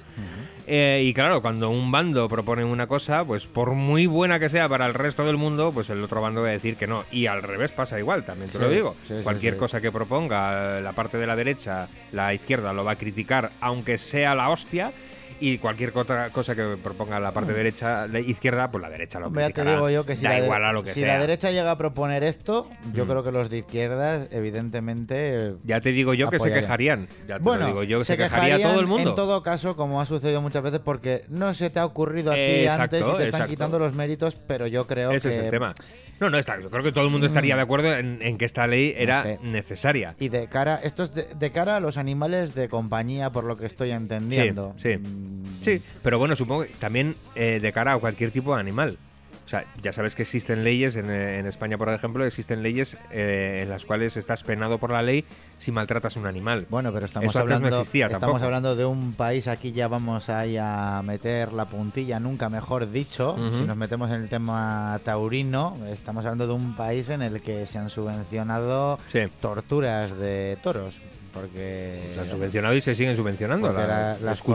[0.71, 4.69] Eh, y claro, cuando un bando propone una cosa, pues por muy buena que sea
[4.69, 7.05] para el resto del mundo, pues el otro bando va a decir que no.
[7.11, 8.95] Y al revés pasa igual, también te Sí, lo digo.
[9.07, 9.59] sí, Cualquier sí.
[9.59, 13.51] cosa que proponga eh, la parte de la derecha, la izquierda lo va a criticar,
[13.61, 14.93] aunque sea la hostia.
[15.41, 19.27] Y cualquier otra cosa que proponga la parte derecha, la izquierda, pues la derecha lo
[19.27, 19.75] Hombre, ya te criticará.
[19.77, 21.13] digo yo que si, da la, igual a lo que si sea.
[21.15, 23.07] la derecha llega a proponer esto, yo Mm.
[23.09, 25.53] creo que los de izquierdas, evidentemente.
[25.63, 27.07] Ya te digo yo que se quejarían.
[27.27, 29.09] Ya te Bueno, lo digo yo que se, se, quejaría quejarían todo el mundo.
[29.09, 32.35] En todo caso, como ha sucedido muchas veces, porque no se te ha ocurrido a
[32.35, 33.47] ti Exacto, antes y te están exacto.
[33.49, 35.35] quitando los méritos, pero yo creo Ese que.
[35.35, 35.73] es el tema.
[36.19, 36.59] No, no está.
[36.61, 37.57] Yo creo que todo el mundo estaría Mm.
[37.57, 39.39] de acuerdo en, en que esta ley era sé.
[39.41, 40.15] necesaria.
[40.19, 43.55] Y de cara, esto es de, de cara a los animales de compañía, por lo
[43.55, 44.73] que estoy entendiendo.
[44.77, 44.97] sí.
[44.97, 45.28] Mm,
[45.63, 48.97] Sí, pero bueno, supongo que también eh, de cara a cualquier tipo de animal.
[49.45, 52.99] O sea, ya sabes que existen leyes, en, eh, en España, por ejemplo, existen leyes
[53.09, 55.25] eh, en las cuales estás penado por la ley
[55.57, 56.67] si maltratas a un animal.
[56.69, 58.45] Bueno, pero estamos Eso antes no hablando, existía estamos tampoco.
[58.45, 63.35] hablando de un país, aquí ya vamos ahí a meter la puntilla, nunca mejor dicho,
[63.51, 67.65] si nos metemos en el tema taurino, estamos hablando de un país en el que
[67.65, 69.21] se han subvencionado Sí.
[69.39, 70.99] torturas de toros,
[71.29, 72.11] porque...
[72.13, 73.71] Se han subvencionado y se siguen subvencionando.
[73.71, 74.51] La, la- co-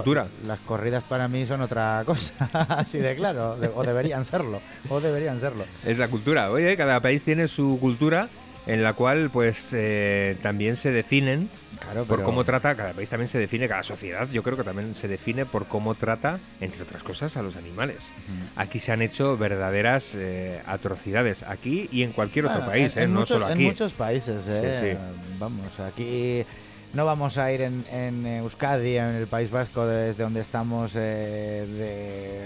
[0.47, 2.35] Las corridas para mí son otra cosa,
[2.69, 5.65] así de claro, de- o deberían serlo, o deberían serlo.
[5.85, 6.51] Es la cultura.
[6.51, 8.29] Oye, cada país tiene su cultura
[8.67, 11.51] en la cual pues eh, también se definen
[11.81, 14.95] Claro, por cómo trata, cada país también se define, cada sociedad yo creo que también
[14.95, 18.13] se define por cómo trata, entre otras cosas, a los animales.
[18.57, 23.05] Aquí se han hecho verdaderas eh, atrocidades, aquí y en cualquier otro país, en, eh,
[23.05, 23.65] en no muchos, solo en aquí.
[23.65, 24.97] muchos países, ¿eh?
[25.39, 26.47] Vamos, aquí
[26.95, 31.67] no vamos a ir en, en Euskadi, en el País Vasco, desde donde estamos eh,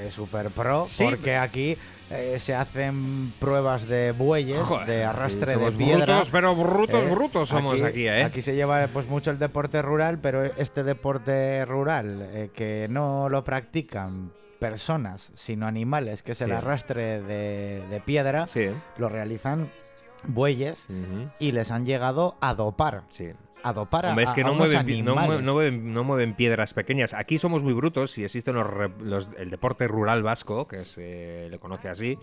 [0.04, 1.76] de Super Pro, Sí, porque aquí
[2.10, 6.06] eh, se hacen pruebas de bueyes, Joder, de arrastre de piedra.
[6.06, 8.24] brutos, pero brutos, Eh, brutos somos aquí, ¿eh?
[8.24, 13.28] Aquí se lleva pues mucho el deporte rural, pero este deporte rural eh, que no
[13.28, 16.54] lo practican personas, sino animales, que es el Sí.
[16.54, 18.70] arrastre de, de piedra, Sí.
[18.96, 19.70] lo realizan
[20.26, 20.88] bueyes
[21.38, 23.02] y les han llegado a dopar.
[23.08, 23.30] sí.
[23.68, 25.44] A dopar a, Hombre, es que a no unos mueven, pi- no, mue- animales.
[25.44, 27.12] no mueven, no mueven piedras pequeñas.
[27.12, 28.66] Aquí somos muy brutos y existen los,
[29.00, 32.18] los- el deporte rural vasco, que se le conoce así.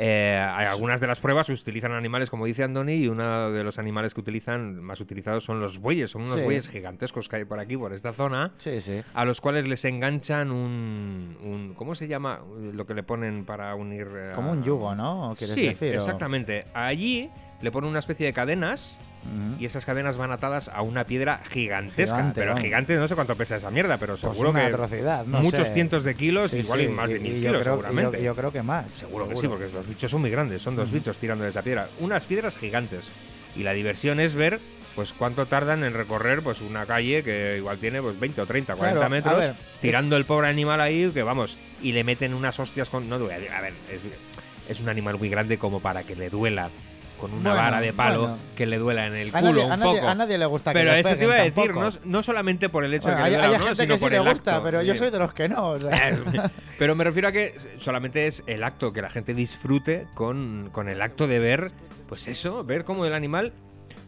[0.00, 4.14] Eh, algunas de las pruebas utilizan animales, como dice Andoni, y uno de los animales
[4.14, 6.10] que utilizan, más utilizados, son los bueyes.
[6.10, 6.44] Son unos Sí.
[6.44, 9.02] bueyes gigantescos que hay por aquí, por esta zona, Sí, sí.
[9.12, 12.40] a los cuales les enganchan un, un- ¿Cómo se llama?
[12.72, 14.06] Lo que le ponen para unir.
[14.14, 15.34] eh, Como un yugo, ¿no?
[15.36, 15.90] ¿Quieres Sí, decir?
[15.94, 16.66] O- exactamente.
[16.74, 17.28] Allí
[17.60, 19.60] le ponen una especie de cadenas Ujú.
[19.60, 22.16] y esas cadenas van atadas a una piedra gigantesca.
[22.18, 22.62] Gigante, pero vamos.
[22.62, 25.66] gigante, no sé cuánto pesa esa mierda, pero Pues seguro una que atrocidad, no muchos
[25.68, 25.74] sé.
[25.74, 28.18] cientos de kilos, Sí, igual sí, y más de y- mil y kilos, creo- seguramente.
[28.18, 28.90] Yo, yo creo que más.
[28.92, 31.62] Seguro que sí, porque los bichos son muy grandes, son dos bichos tirando de esa
[31.62, 31.88] piedra.
[32.00, 33.12] Unas piedras gigantes.
[33.56, 34.60] Y la diversión es ver
[34.94, 38.74] pues cuánto tardan en recorrer pues una calle que igual tiene pues 20 o 30,
[38.74, 42.34] 40 Claro, a metros, ver, tirando el pobre animal ahí, que vamos, y le meten
[42.34, 43.08] unas hostias con...
[43.08, 44.00] No, a ver, es,
[44.68, 46.70] es un animal muy grande como para que le duela
[47.18, 48.38] con una Bueno, vara de palo bueno.
[48.56, 50.08] que le duela en el A culo nadie, un a nadie- poco.
[50.08, 52.68] a nadie le gusta que Pero le eso te iba a decir, no, no solamente
[52.68, 54.10] por el hecho Bueno, de que hay, le duela hay no, gente sino que sí
[54.10, 54.64] le gusta, acto.
[54.64, 55.68] pero yo soy de los que no.
[55.70, 56.18] o sea.
[56.78, 60.88] Pero me refiero a que solamente es el acto, que la gente disfrute con, con
[60.88, 61.72] el acto de ver,
[62.08, 63.52] pues eso, ver cómo el animal.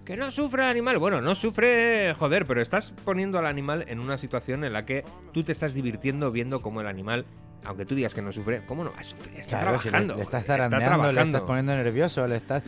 [0.05, 0.99] Que no sufre el animal.
[0.99, 5.05] Bueno, no sufre, joder, pero estás poniendo al animal en una situación en la que
[5.33, 7.27] tú te estás divirtiendo viendo cómo el animal,
[7.65, 9.39] aunque tú digas que no sufre, ¿cómo no va a sufrir?
[9.39, 10.17] Está Claro, si le- trabajando.
[10.17, 12.63] le, estás está zarandeando, le estás poniendo nervioso, le estás...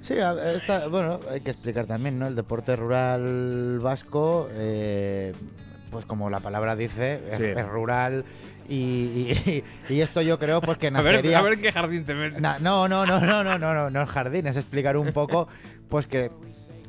[0.00, 0.14] Sí,
[0.54, 2.26] está, bueno, hay que explicar también, ¿no?
[2.28, 5.32] El deporte rural vasco, eh,
[5.90, 7.44] pues como la palabra dice, es, Sí.
[7.44, 8.24] es rural
[8.68, 11.38] y, y- y esto yo creo pues que A ver, nacería...
[11.38, 12.40] a ver en qué jardín te metes.
[12.40, 15.48] Na- no, no, no, no, no, no, no, no es jardín, es explicar un poco,
[15.88, 16.30] pues que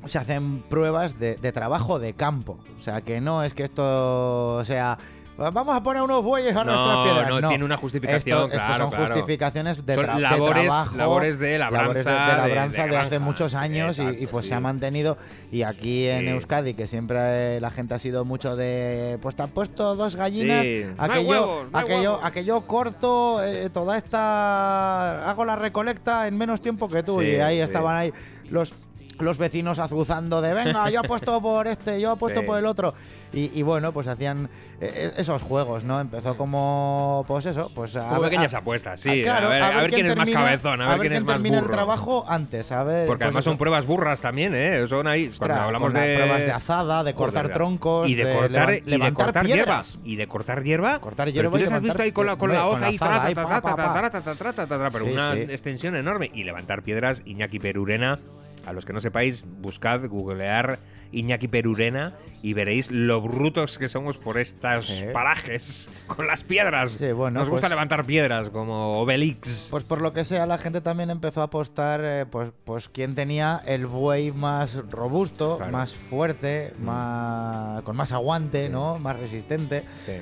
[0.05, 2.57] se hacen pruebas de, de trabajo de campo.
[2.77, 4.97] O sea, que no es que esto sea.
[5.39, 7.41] Vamos a poner unos bueyes a No, nuestras piedras.
[7.41, 9.05] no, tiene una justificación, Esto, claro, son claro.
[9.15, 12.47] justificaciones de, Son tra- de labores- trabajo, labores de labores de, labranza, de de- de
[12.49, 14.49] labranza de, hace muchos años y- pues sí.
[14.49, 15.17] se ha mantenido.
[15.51, 16.27] Y aquí en.
[16.27, 19.17] Euskadi, que siempre la gente ha sido mucho de.
[19.21, 20.65] Pues te han puesto dos gallinas.
[20.65, 20.85] Sí.
[20.97, 25.29] No Aquello, huevos, no aquello, aquello corto, eh, toda esta.
[25.29, 27.21] Hago la recolecta en menos tiempo que tú.
[27.21, 28.13] Y ahí estaban ahí
[28.49, 28.73] los.
[29.19, 32.45] Los vecinos azuzando de venga, yo apuesto por este, yo apuesto Sí.
[32.45, 32.93] por el otro.
[33.33, 34.49] Y, y bueno, pues hacían
[34.81, 35.99] eh, esos juegos, ¿no?
[35.99, 39.09] Empezó como, pues eso, pues a Como ver- pequeñas a- apuestas, sí.
[39.21, 41.43] Ah, claro, a ver, a ver quién, es más cabezón, a ver, quién, es más
[41.43, 41.57] burro.
[41.59, 43.07] el trabajo antes, a ver.
[43.07, 43.49] Porque pues además eso.
[43.51, 44.87] son pruebas burras también, ¿eh?
[44.87, 45.27] Son ahí.
[45.27, 46.15] Ostras, cuando hablamos de.
[46.15, 49.45] pruebas de azada, de cortar Joder, troncos, y de, de cortar, levan- y de cortar
[49.45, 49.63] hierba.
[49.65, 49.99] piedras.
[50.05, 50.99] Y de cortar hierba.
[50.99, 52.97] Cortar Pero hierba tú y les has visto ahí con la, con la hoja y
[52.97, 53.93] la azada tra, ahí, tra, pa, tra, pa, tra, pa.
[53.93, 56.31] tra, tra, tra, tra, tra, tra, tra, pero una extensión enorme.
[56.33, 58.19] Y levantar piedras, Iñaki Perurena.
[58.65, 60.79] A los que no sepáis, buscad, googlear
[61.11, 66.91] Iñaki Perurena y veréis lo brutos que somos por estos parajes con las piedras.
[66.93, 69.67] Sí, bueno, Nos gusta pues- levantar piedras como Obelix.
[69.71, 73.15] Pues por lo que sea, la gente también empezó a apostar, eh, pues, pues quién
[73.15, 75.71] tenía el buey más robusto, Claro.
[75.71, 76.83] más fuerte, Mm.
[76.85, 78.71] más con más aguante, Sí.
[78.71, 78.99] ¿no?
[78.99, 79.83] Más resistente.
[80.05, 80.13] Sí.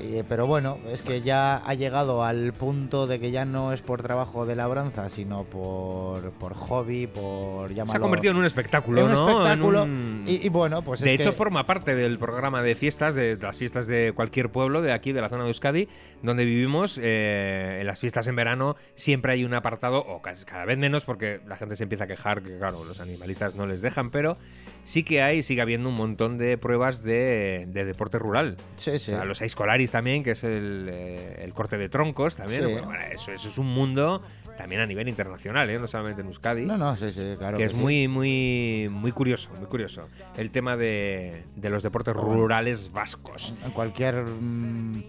[0.00, 3.82] Eh, pero bueno, es que ya ha llegado al punto de que ya no es
[3.82, 7.98] por trabajo de labranza, sino por, por hobby, por Se llamarlo...
[7.98, 9.28] ha convertido en un espectáculo, en un ¿no?
[9.28, 9.82] En espectáculo.
[9.84, 13.14] un- Y, y bueno, pues de es hecho, que- forma parte del programa de fiestas,
[13.14, 15.88] de las fiestas de cualquier pueblo de aquí, de la zona de Euskadi,
[16.22, 16.98] donde vivimos.
[17.02, 21.04] eh, en las fiestas en verano siempre hay un apartado, o casi- cada vez menos,
[21.04, 24.36] porque la gente se empieza a quejar que, claro, los animalistas no les dejan, pero
[24.84, 28.56] sí que hay, sigue habiendo un montón de pruebas de, de deporte rural.
[28.76, 29.12] Sí, sí.
[29.12, 32.62] O sea, los Aiscolari también, que es el, eh, el corte de troncos también.
[32.62, 32.68] Sí.
[32.72, 34.22] Bueno, bueno, eso, eso es un mundo
[34.56, 35.78] también a nivel internacional, ¿eh?
[35.78, 36.64] no solamente en Euskadi.
[36.64, 37.56] No, no, sí, sí, claro.
[37.58, 37.78] que es sí.
[37.78, 40.08] muy, muy, muy curioso, muy curioso.
[40.36, 43.54] El tema de, de los deportes rurales vascos.
[43.64, 44.14] En cualquier.
[44.24, 45.02] mm,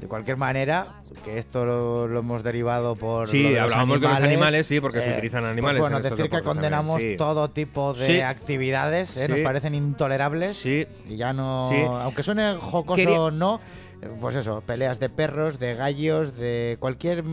[0.00, 3.28] de cualquier manera, que esto lo, lo hemos derivado por.
[3.28, 6.30] Sí, de hablábamos de los animales, sí, porque se eh, utilizan pues animales bueno, decir
[6.30, 7.16] que condenamos sí.
[7.16, 8.20] todo tipo de Sí.
[8.20, 9.28] actividades, ¿eh?
[9.28, 10.56] nos parecen intolerables.
[10.56, 11.68] Sí, Y ya no.
[12.00, 13.60] Aunque suene jocoso o no,
[14.20, 17.24] pues eso, peleas de perros, de gallos, de cualquier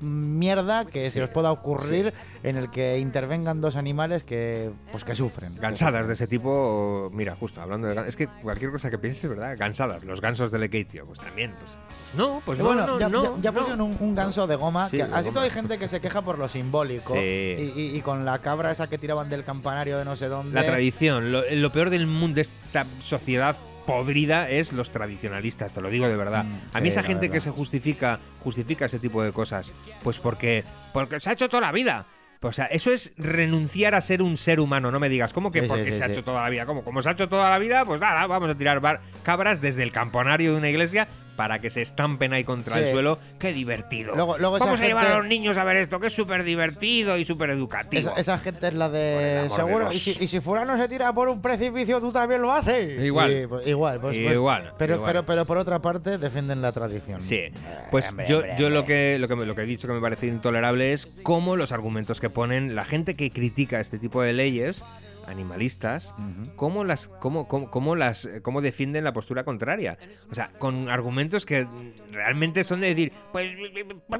[0.00, 1.12] mierda que Sí.
[1.12, 2.12] se os pueda ocurrir
[2.42, 5.54] en el que intervengan dos animales que pues que sufren.
[5.56, 9.56] Gansadas de ese tipo, mira, justo hablando de es que cualquier cosa que pienses, ¿verdad?
[9.58, 13.08] Gansadas, los gansos de Lekeitio, pues también, pues, pues no, pues no, bueno, no, ya,
[13.08, 13.58] no, ya- ya no.
[13.58, 14.88] pusieron un, un ganso de goma.
[14.88, 15.34] Sí, que de así goma.
[15.34, 17.14] todo hay gente que se queja por lo simbólico.
[17.14, 17.18] Sí.
[17.20, 20.54] Y, y- y con la cabra esa que tiraban del campanario de no sé dónde.
[20.54, 23.56] La tradición, lo, lo peor del mundo de esta sociedad
[23.86, 26.44] podrida es los tradicionalistas, te lo digo de verdad.
[26.44, 29.72] Mm, a mí esa gente que se justifica, justifica ese tipo de cosas,
[30.02, 32.06] pues porque, porque se ha hecho toda la vida.
[32.46, 35.62] O sea, eso es renunciar a ser un ser humano, no me digas, ¿cómo que
[35.62, 36.66] Sí, porque sí, se ha hecho toda la vida?
[36.66, 36.84] ¿Cómo?
[36.84, 39.82] Como se ha hecho toda la vida, pues nada, vamos a tirar bar- cabras desde
[39.82, 43.18] el campanario de una iglesia para que se estampen ahí contra el suelo.
[43.38, 44.14] ¡Qué divertido!
[44.14, 47.16] Luego- luego vamos a llevar a los niños a ver esto, que es súper divertido
[47.18, 48.10] y súper educativo.
[48.10, 49.48] Esa, esa gente es la de.
[49.54, 49.90] Seguro.
[49.92, 53.02] Y si, y si fulano se tira por un precipicio, tú también lo haces.
[53.02, 53.32] Igual.
[53.32, 55.06] Y, pues, igual, pues, pues- Igual, pero, igual.
[55.12, 57.20] Pero, pero por otra parte, defienden la tradición.
[57.20, 57.42] Sí,
[57.90, 59.94] pues hombre, yo, hombre, yo lo, que, lo, que, me- lo que he dicho que
[59.94, 64.22] me parece intolerable es cómo los argumentos que ponen la gente que critica este tipo
[64.22, 64.84] de leyes
[65.26, 66.54] animalistas, Ujú.
[66.56, 69.98] cómo las, cómo, cómo, cómo las, cómo defienden la postura contraria.
[70.30, 71.66] O sea, con argumentos que
[72.10, 73.52] realmente son de decir, pues,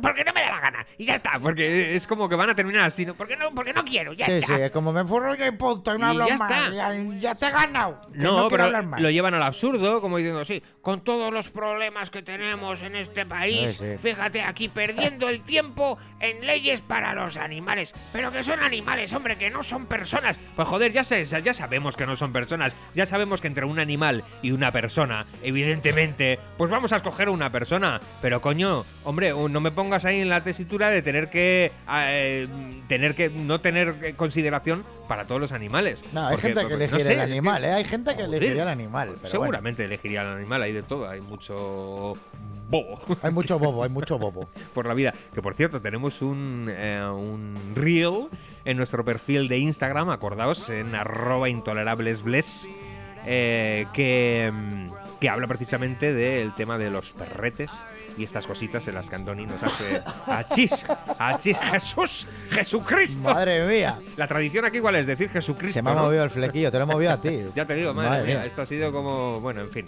[0.02, 2.54] porque no me da la gana y ya está, porque es como que van a
[2.54, 3.14] terminar así, ¿no?
[3.14, 4.56] Porque no, porque no quiero, ya Sí, está.
[4.56, 6.50] sí, es como me furro y punto y no Y hablo ya más.
[6.50, 6.74] está.
[6.74, 8.00] Ya, ya te he ganado.
[8.14, 12.82] No, pero lo llevan al absurdo, como diciendo, sí, Con todos los problemas que tenemos
[12.82, 13.98] en este país, Sí, sí.
[13.98, 17.94] fíjate aquí perdiendo el tiempo en leyes para los animales.
[18.12, 20.38] Pero que son animales, hombre, que no son personas.
[20.56, 22.74] Pues joder, ya, sé, ya sabemos que no son personas.
[22.94, 27.52] Ya sabemos que entre un animal y una persona, evidentemente, pues vamos a escoger una
[27.52, 28.00] persona.
[28.22, 31.72] Pero coño, hombre, uh, no me pongas ahí en la tesitura de tener que.
[31.92, 32.48] eh,
[32.88, 33.28] tener que.
[33.28, 36.04] no tener eh, consideración para todos los animales.
[36.12, 37.72] No, hay Porque, gente que pues, no elegiría sé, el es que- animal, ¿eh?
[37.72, 38.28] Hay gente que Joder.
[38.38, 39.14] elegiría el animal.
[39.20, 42.16] pero Seguramente elegiría al animal, hay de todo, hay mucho
[42.68, 44.48] bobo hay mucho bobo, hay mucho bobo.
[44.74, 45.12] por la vida.
[45.34, 48.28] Que por cierto, tenemos un, eh, un reel
[48.64, 52.68] en nuestro perfil de Instagram, acordaos, en arroba intolerablesbless,
[53.26, 54.90] eh, que, mm,
[55.20, 57.84] que habla precisamente del tema de los perretes
[58.16, 60.86] y estas cositas en las que Andoni nos hace achis,
[61.18, 63.34] achis, Jesús, Jesucristo.
[63.34, 63.98] Madre mía.
[64.16, 65.74] La tradición aquí igual es decir Jesucristo.
[65.74, 66.02] Se me ha ¿no?
[66.04, 67.40] movido el flequillo, te lo he movido a ti.
[67.54, 68.46] Ya te digo, madre, Madre mía, mía.
[68.46, 69.40] esto ha sido como.
[69.40, 69.86] Bueno, en fin.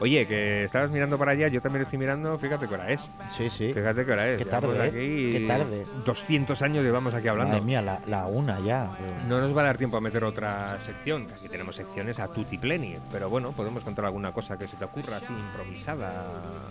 [0.00, 3.10] Oye, que estabas mirando para allá, yo también estoy mirando, fíjate qué hora es.
[3.36, 3.72] Sí, sí.
[3.72, 4.38] Fíjate qué hora es.
[4.38, 4.88] Qué tarde, ¿eh?
[4.88, 5.86] aquí Qué tarde.
[6.04, 7.54] 200 años llevamos aquí hablando.
[7.54, 8.96] Madre mía, la, la una ya.
[9.28, 12.28] No nos va a dar tiempo a meter otra sección, que aquí tenemos secciones a
[12.28, 16.12] tutti pleni, pero bueno, podemos contar alguna cosa que se te ocurra así improvisada,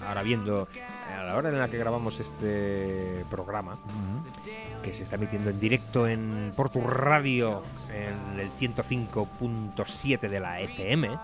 [0.08, 0.68] ahora viendo
[1.20, 4.75] a la hora en la que grabamos este programa, Ujú.
[4.86, 11.10] Que se está emitiendo en directo en Portu Radio, en el 105.7 de la FM.
[11.10, 11.20] Ujú.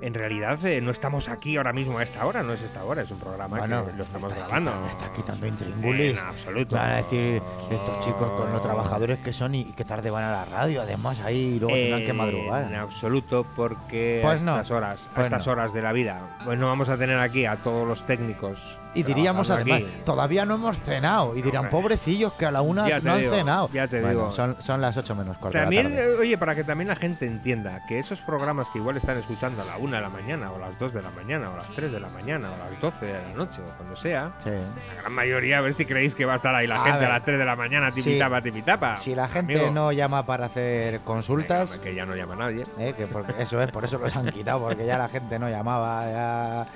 [0.00, 3.02] En realidad eh, no estamos aquí ahora mismo a esta hora, no es esta hora,
[3.02, 4.70] es un programa Bueno, que lo estamos está grabando.
[4.72, 6.18] quitando- está quitando intríngulis.
[6.18, 6.76] En absoluto.
[6.76, 10.30] Van a decir estos chicos con los trabajadores que son y que tarde van a
[10.32, 12.74] la radio, además ahí y luego tendrán que En madrugar.
[12.74, 15.52] absoluto, porque Pues a no, estas horas, a pues estas no.
[15.52, 18.80] horas de la vida, pues no vamos a tener aquí a todos los técnicos.
[18.94, 20.00] Y diríamos además, aquí.
[20.04, 21.36] todavía no hemos cenado.
[21.36, 23.70] Y dirán, pobrecillos que a la una Ya te no han digo, cenado.
[23.72, 24.32] ya te Bueno, digo.
[24.32, 26.12] Son, son las ocho menos cuarto de la También, tarde.
[26.12, 29.62] eh, oye, para que también la gente entienda que esos programas que igual están escuchando
[29.62, 31.70] a la una de la mañana, o las 2 de la mañana, o a las
[31.72, 34.50] 3 de la mañana, o las 12 de la noche, o cuando sea, Sí.
[34.50, 36.98] la gran mayoría, a ver si creéis que va a estar ahí la A gente
[37.00, 37.10] ver.
[37.10, 38.02] a las 3 de la mañana, Sí.
[38.02, 38.96] tipitapa, tipitapa.
[38.98, 42.64] Si la gente Amigo, no llama para hacer consultas, venga, que ya no llama nadie.
[42.78, 45.48] eh, que porque eso es, por eso los han quitado, porque ya la gente no
[45.48, 46.06] llamaba.
[46.10, 46.66] Ya,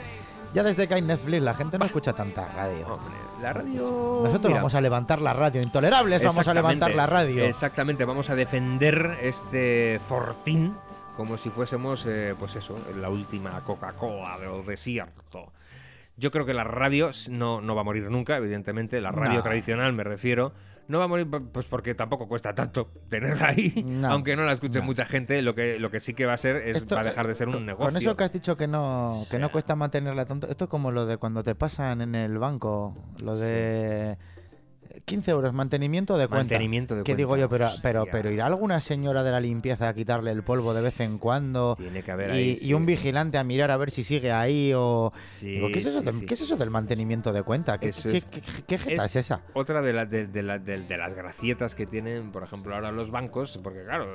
[0.55, 2.87] ya desde que hay Netflix la gente no escucha tanta radio.
[2.87, 4.21] Hombre, la radio.
[4.25, 5.61] Nosotros mira, vamos a levantar la radio.
[5.61, 7.45] Intolerables vamos a levantar la radio.
[7.45, 10.75] Exactamente, vamos a defender este fortín
[11.17, 15.53] como si fuésemos, eh, pues eso, la última Coca-Cola del desierto.
[16.17, 19.01] Yo creo que la radio no, no va a morir nunca, evidentemente.
[19.01, 19.43] La radio No.
[19.43, 20.53] tradicional, me refiero.
[20.89, 24.53] No va a morir pues porque tampoco cuesta tanto tenerla ahí, No, aunque no la
[24.53, 24.85] escuche no.
[24.85, 25.41] mucha gente.
[25.43, 27.35] Lo que, lo que sí que va a ser es Esto, va a dejar de
[27.35, 27.87] ser un negocio.
[27.93, 30.49] Con eso que has dicho que no, que no cuesta mantenerla tonto.
[30.49, 32.97] Esto es como lo de cuando te pasan en el banco.
[33.25, 34.19] Lo de
[35.05, 36.55] 15 euros mantenimiento de cuenta.
[36.55, 37.19] Mantenimiento de ¿Qué cuenta.
[37.19, 37.49] digo yo?
[37.49, 41.01] Pero, pero, pero irá alguna señora de la limpieza a quitarle el polvo de vez
[41.01, 41.75] en cuando.
[41.77, 42.51] Tiene que haber y, ahí.
[42.53, 42.75] y sí.
[42.75, 45.13] un vigilante a mirar a ver si sigue ahí o...
[45.23, 46.27] Sí, Digo, ¿qué, es eso sí, de- sí.
[46.27, 47.79] qué es eso del mantenimiento de cuenta?
[47.79, 49.41] ¿Qué, Eso qué- es- qué- qué jeta es- es esa?
[49.55, 52.93] Otra de, la- de, de la- de- de las gracietas que tienen, por ejemplo, ahora
[52.93, 54.07] los bancos, porque claro,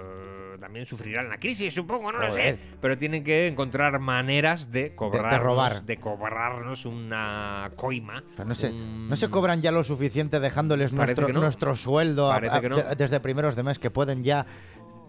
[0.58, 4.96] eh, también sufrirán la crisis, supongo, no lo sé, pero tienen que encontrar maneras de
[4.96, 5.84] cobrar, robar.
[5.84, 8.24] de cobrarnos una coima.
[8.36, 11.42] Pero no, se, un- no se cobran ya lo suficiente dejándoles Parece nuestro, no.
[11.42, 12.78] nuestro sueldo a- Parece a- que no.
[12.78, 14.46] de- desde primeros de mes que pueden ya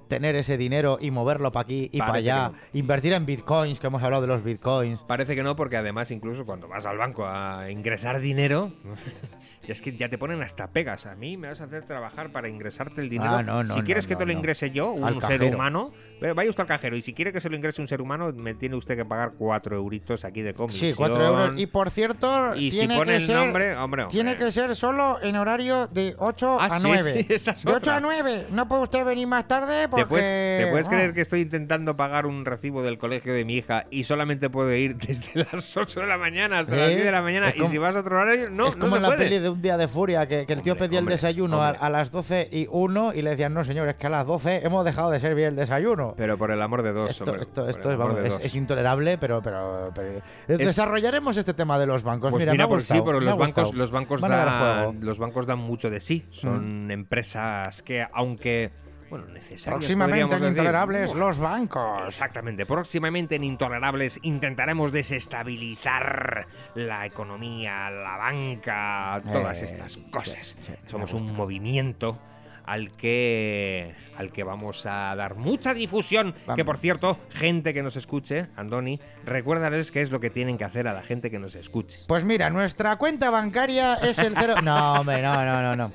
[0.09, 2.53] tener ese dinero y moverlo para aquí y para allá.
[2.73, 5.03] Invertir en bitcoins, que hemos hablado de los bitcoins.
[5.03, 8.73] Parece que no, porque además incluso cuando vas al banco a ingresar dinero,
[9.67, 11.07] ya es que ya te ponen hasta pegas.
[11.07, 13.31] A mí me vas a hacer trabajar para ingresarte el dinero.
[13.37, 15.93] Ah, no, no, si quieres que te lo ingrese yo, un ser humano,
[16.35, 16.97] vaya usted al cajero.
[16.97, 19.33] Y si quiere que se lo ingrese un ser humano, me tiene usted que pagar
[19.39, 20.91] cuatro euritos aquí de comisión.
[20.91, 21.59] Sí, 4 euros.
[21.61, 24.75] Y por cierto, Y si tiene pone que el ser, nombre, hombre, Tiene que ser
[24.75, 27.13] solo en horario de 8 Ah, a sí, 9.
[27.13, 27.97] sí, es de 8 otra.
[27.97, 28.47] a 9.
[28.51, 29.98] No puede usted venir más tarde porque...
[29.99, 30.27] ¿Te puedes,
[30.65, 30.91] te puedes Ah.
[30.91, 34.73] creer que estoy intentando pagar un recibo del colegio de mi hija y solamente puedo
[34.75, 37.53] ir desde las 8 de la mañana hasta las Sí, 10 de la mañana?
[37.57, 39.25] Y si vas a otro horario, no, es no como se en la puede.
[39.25, 41.63] peli de Un Día de Furia, que, que el tío Hombre, pedía hombre, el desayuno
[41.63, 44.65] a, las 12 y 1 y le decían, no señor, es que a las 12
[44.65, 46.15] hemos dejado de servir el desayuno.
[46.17, 49.93] Pero por el amor de Dios, Esto, hombre, esto, por es, vamos, intolerable, pero, pero,
[49.95, 52.31] pero- desarrollaremos este tema de los bancos.
[52.31, 55.19] Pues mira, mira, me ha porque sí, gustado, ha los bancos, los bancos dan, los
[55.19, 56.27] bancos dan mucho de sí.
[56.31, 58.71] Son empresas que, aunque
[59.11, 59.79] bueno, necesarias.
[59.79, 60.45] Próximamente en.
[60.47, 62.09] Intolerables, los bancos.
[62.09, 62.67] Exactamente.
[62.67, 70.57] Próximamente en Intolerables intentaremos desestabilizar la economía, la banca, todas Eh, estas cosas.
[70.61, 72.21] sí, Somos un movimiento
[72.65, 76.35] al que al que vamos a dar mucha difusión.
[76.47, 76.57] Vamos.
[76.57, 80.65] Que por cierto, gente que nos escuche, Andoni, recuérdales qué es lo que tienen que
[80.65, 82.01] hacer a la gente que nos escuche.
[82.07, 84.55] Pues mira, nuestra cuenta bancaria es el cero.
[84.63, 85.93] No, hombre, no, no, no, no.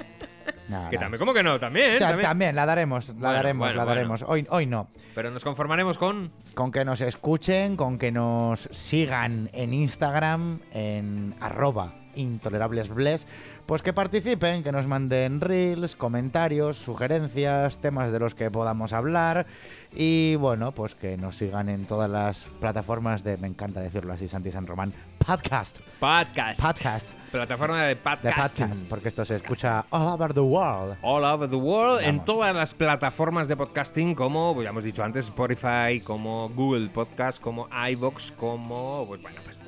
[0.67, 1.59] No, Que también, ¿cómo que no?
[1.59, 2.29] También, O sea, también.
[2.29, 3.95] también la daremos, la Bueno, daremos, bueno, la bueno.
[3.95, 4.25] daremos.
[4.27, 4.87] Hoy, hoy no.
[5.13, 6.31] Pero nos conformaremos con.
[6.55, 13.27] Con que nos escuchen, con que nos sigan en Instagram, en arroba intolerablesbless,
[13.65, 19.45] pues que participen, que nos manden reels, comentarios, sugerencias, temas de los que podamos hablar
[19.91, 24.27] y bueno, pues que nos sigan en todas las plataformas de, me encanta decirlo así,
[24.27, 24.93] Santi San Román,
[25.25, 26.61] podcast, Podcast.
[26.61, 28.59] podcast, Plataforma de podcast,
[28.89, 30.97] porque esto se escucha all over the world.
[31.01, 35.25] All over the world, en todas las plataformas de podcasting, como ya hemos dicho antes,
[35.25, 39.05] Spotify, como Google Podcast, como iBox, como.
[39.07, 39.62] Pues bueno, pues.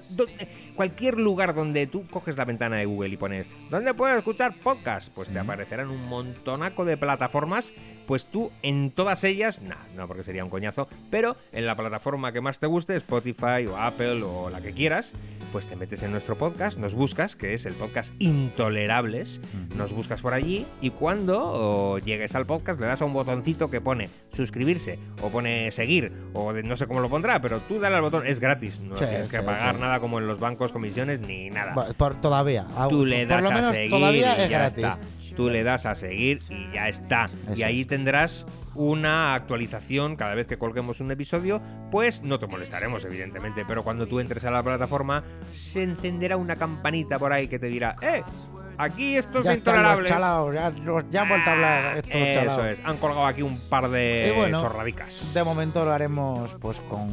[0.76, 5.14] Cualquier lugar donde tú coges la ventana de Google y pones ¿Dónde puedo escuchar podcast?
[5.14, 7.74] Pues te aparecerán un montonaco de plataformas.
[8.06, 12.32] Pues tú en todas ellas, no, no porque sería un coñazo, pero en la plataforma
[12.32, 15.14] que más te guste, Spotify o Apple o la que quieras,
[15.52, 19.42] pues te metes en nuestro podcast, nos buscas, que es el podcast Intolerables,
[19.76, 23.82] nos buscas por allí y cuando llegues al podcast le das a un botoncito que
[23.82, 28.02] pone suscribirse o pone seguir o no sé cómo lo pondrá, pero tú dale al
[28.04, 29.82] botón, es gratis, no Sí, tienes que sí, pagar sí.
[29.82, 31.74] nada como en los bancos, comisiones ni nada.
[31.98, 32.68] Por, todavía.
[32.90, 34.84] Tú le por das a seguir todavía y es gratis.
[34.84, 35.00] está.
[35.36, 37.26] Tú le das a seguir y ya está.
[37.26, 42.48] Eso y ahí tendrás una actualización cada vez que colguemos un episodio, pues no te
[42.48, 47.48] molestaremos evidentemente, pero cuando tú entres a la plataforma se encenderá una campanita por ahí
[47.48, 48.24] que te dirá, "Eh,
[48.78, 50.54] aquí los intolerables." chalaos,
[51.12, 52.66] ya, han vuelto a hablar estos Eso chalaos.
[52.68, 55.34] es, han colgado aquí un par de bueno, chorradicas.
[55.34, 57.10] De momento lo haremos pues con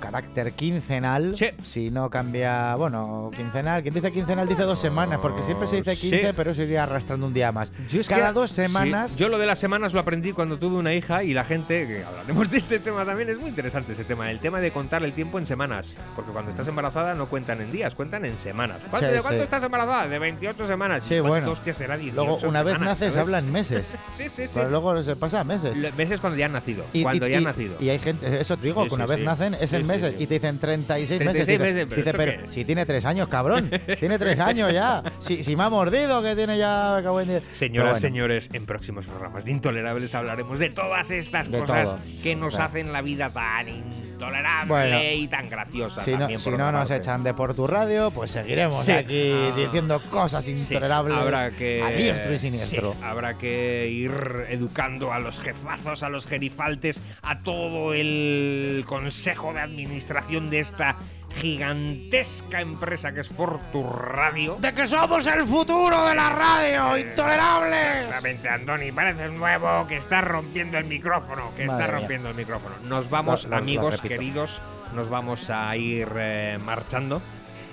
[0.00, 1.36] carácter quincenal.
[1.36, 1.50] Sí.
[1.64, 3.82] Si no cambia, bueno, quincenal.
[3.82, 6.10] Quien dice quincenal dice dos semanas, porque siempre se dice Sí.
[6.10, 7.72] 15, pero se iría arrastrando un día más.
[7.88, 9.16] Yo es que- Cada dos sí, semanas.
[9.16, 12.04] yo lo de las semanas lo aprendí cuando tuve una hija y la gente, que
[12.04, 15.12] hablaremos de este tema también, es muy interesante ese tema, el tema de contar el
[15.12, 15.94] tiempo en semanas.
[16.16, 18.78] Porque cuando estás embarazada no cuentan en días, cuentan en semanas.
[18.90, 19.44] ¿Cuánto, Sí, ¿De cuánto sí.
[19.44, 20.08] estás embarazada?
[20.08, 20.99] De 28 semanas.
[21.02, 21.50] Sí, ¿Y cuánto bueno.
[21.52, 23.26] hostia será 18 Luego, una vez semanas, naces, ¿sabes?
[23.28, 23.94] hablan meses.
[24.16, 24.52] Sí, sí, sí.
[24.54, 25.74] Pero luego se pasa a meses.
[25.96, 26.84] Meses cuando ya han nacido.
[26.92, 27.76] Y, cuando y- ya han y- nacido.
[27.80, 30.14] Y hay gente, eso te digo, Sí, que una sí, vez nacen es en meses
[30.18, 31.74] y te dicen 36, 36 meses.
[31.88, 33.70] meses, Dice, pero si tiene tres años, cabrón.
[33.98, 35.02] tiene tres años ya.
[35.18, 37.00] Si, si me ha mordido, que tiene ya.
[37.52, 37.96] Señoras, bueno.
[37.96, 41.98] señores, en próximos programas de Intolerables hablaremos de todas estas De cosas todo.
[42.22, 42.64] que nos Claro.
[42.66, 44.98] hacen la vida tan intolerable Bueno.
[45.14, 46.02] y tan graciosa.
[46.04, 49.54] Si no, también, si no nos echan de por tu radio, pues seguiremos aquí Ah.
[49.56, 50.52] diciendo cosas Sí,
[50.98, 52.92] habrá que, a diestro y siniestro.
[52.94, 54.12] sí, habrá que ir
[54.48, 60.96] educando a los jefazos, a los gerifaltes, a todo el consejo de administración de esta
[61.36, 64.56] gigantesca empresa que es Fortu Radio.
[64.60, 66.96] ¡De que somos el futuro de la radio!
[66.98, 68.06] ¡Intolerables!
[68.06, 72.00] Exactamente, Andoni, pareces nuevo que está rompiendo el micrófono, que Madre está mía.
[72.00, 72.74] rompiendo el micrófono.
[72.84, 74.62] Nos vamos, Lo- lo- lo amigos queridos,
[74.94, 77.22] nos vamos a ir eh, marchando.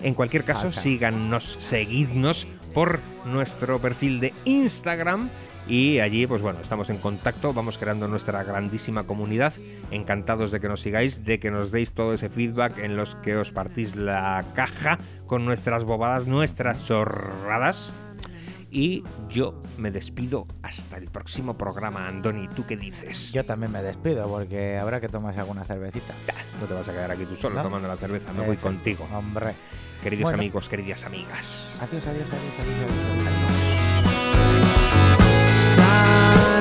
[0.01, 0.82] En cualquier caso, Marcha.
[0.82, 2.47] síganos, seguidnos,
[2.78, 5.32] por nuestro perfil de Instagram
[5.67, 9.51] y allí pues bueno, estamos en contacto, vamos creando nuestra grandísima comunidad,
[9.89, 13.36] encantados de que nos sigáis, de que nos deis todo ese feedback en los que
[13.36, 17.95] os partís la caja con nuestras bobadas, nuestras chorradas.
[18.69, 22.47] Y yo me despido hasta el próximo programa, Andoni.
[22.49, 23.34] ¿Tú qué dices?
[23.34, 26.13] Yo también me despido porque habrá que tomarse alguna cervecita.
[26.61, 27.63] No te vas a quedar aquí tú solo ¿No?
[27.63, 29.07] tomando la cerveza, me voy contigo.
[29.11, 29.55] Hombre.
[30.08, 30.38] Queridos Bueno.
[30.39, 31.76] amigos, queridas amigas.
[31.82, 32.93] Adiós, adiós, adiós, adiós.
[33.12, 33.47] adiós.
[34.47, 35.76] Adiós.
[35.76, 36.57] Sun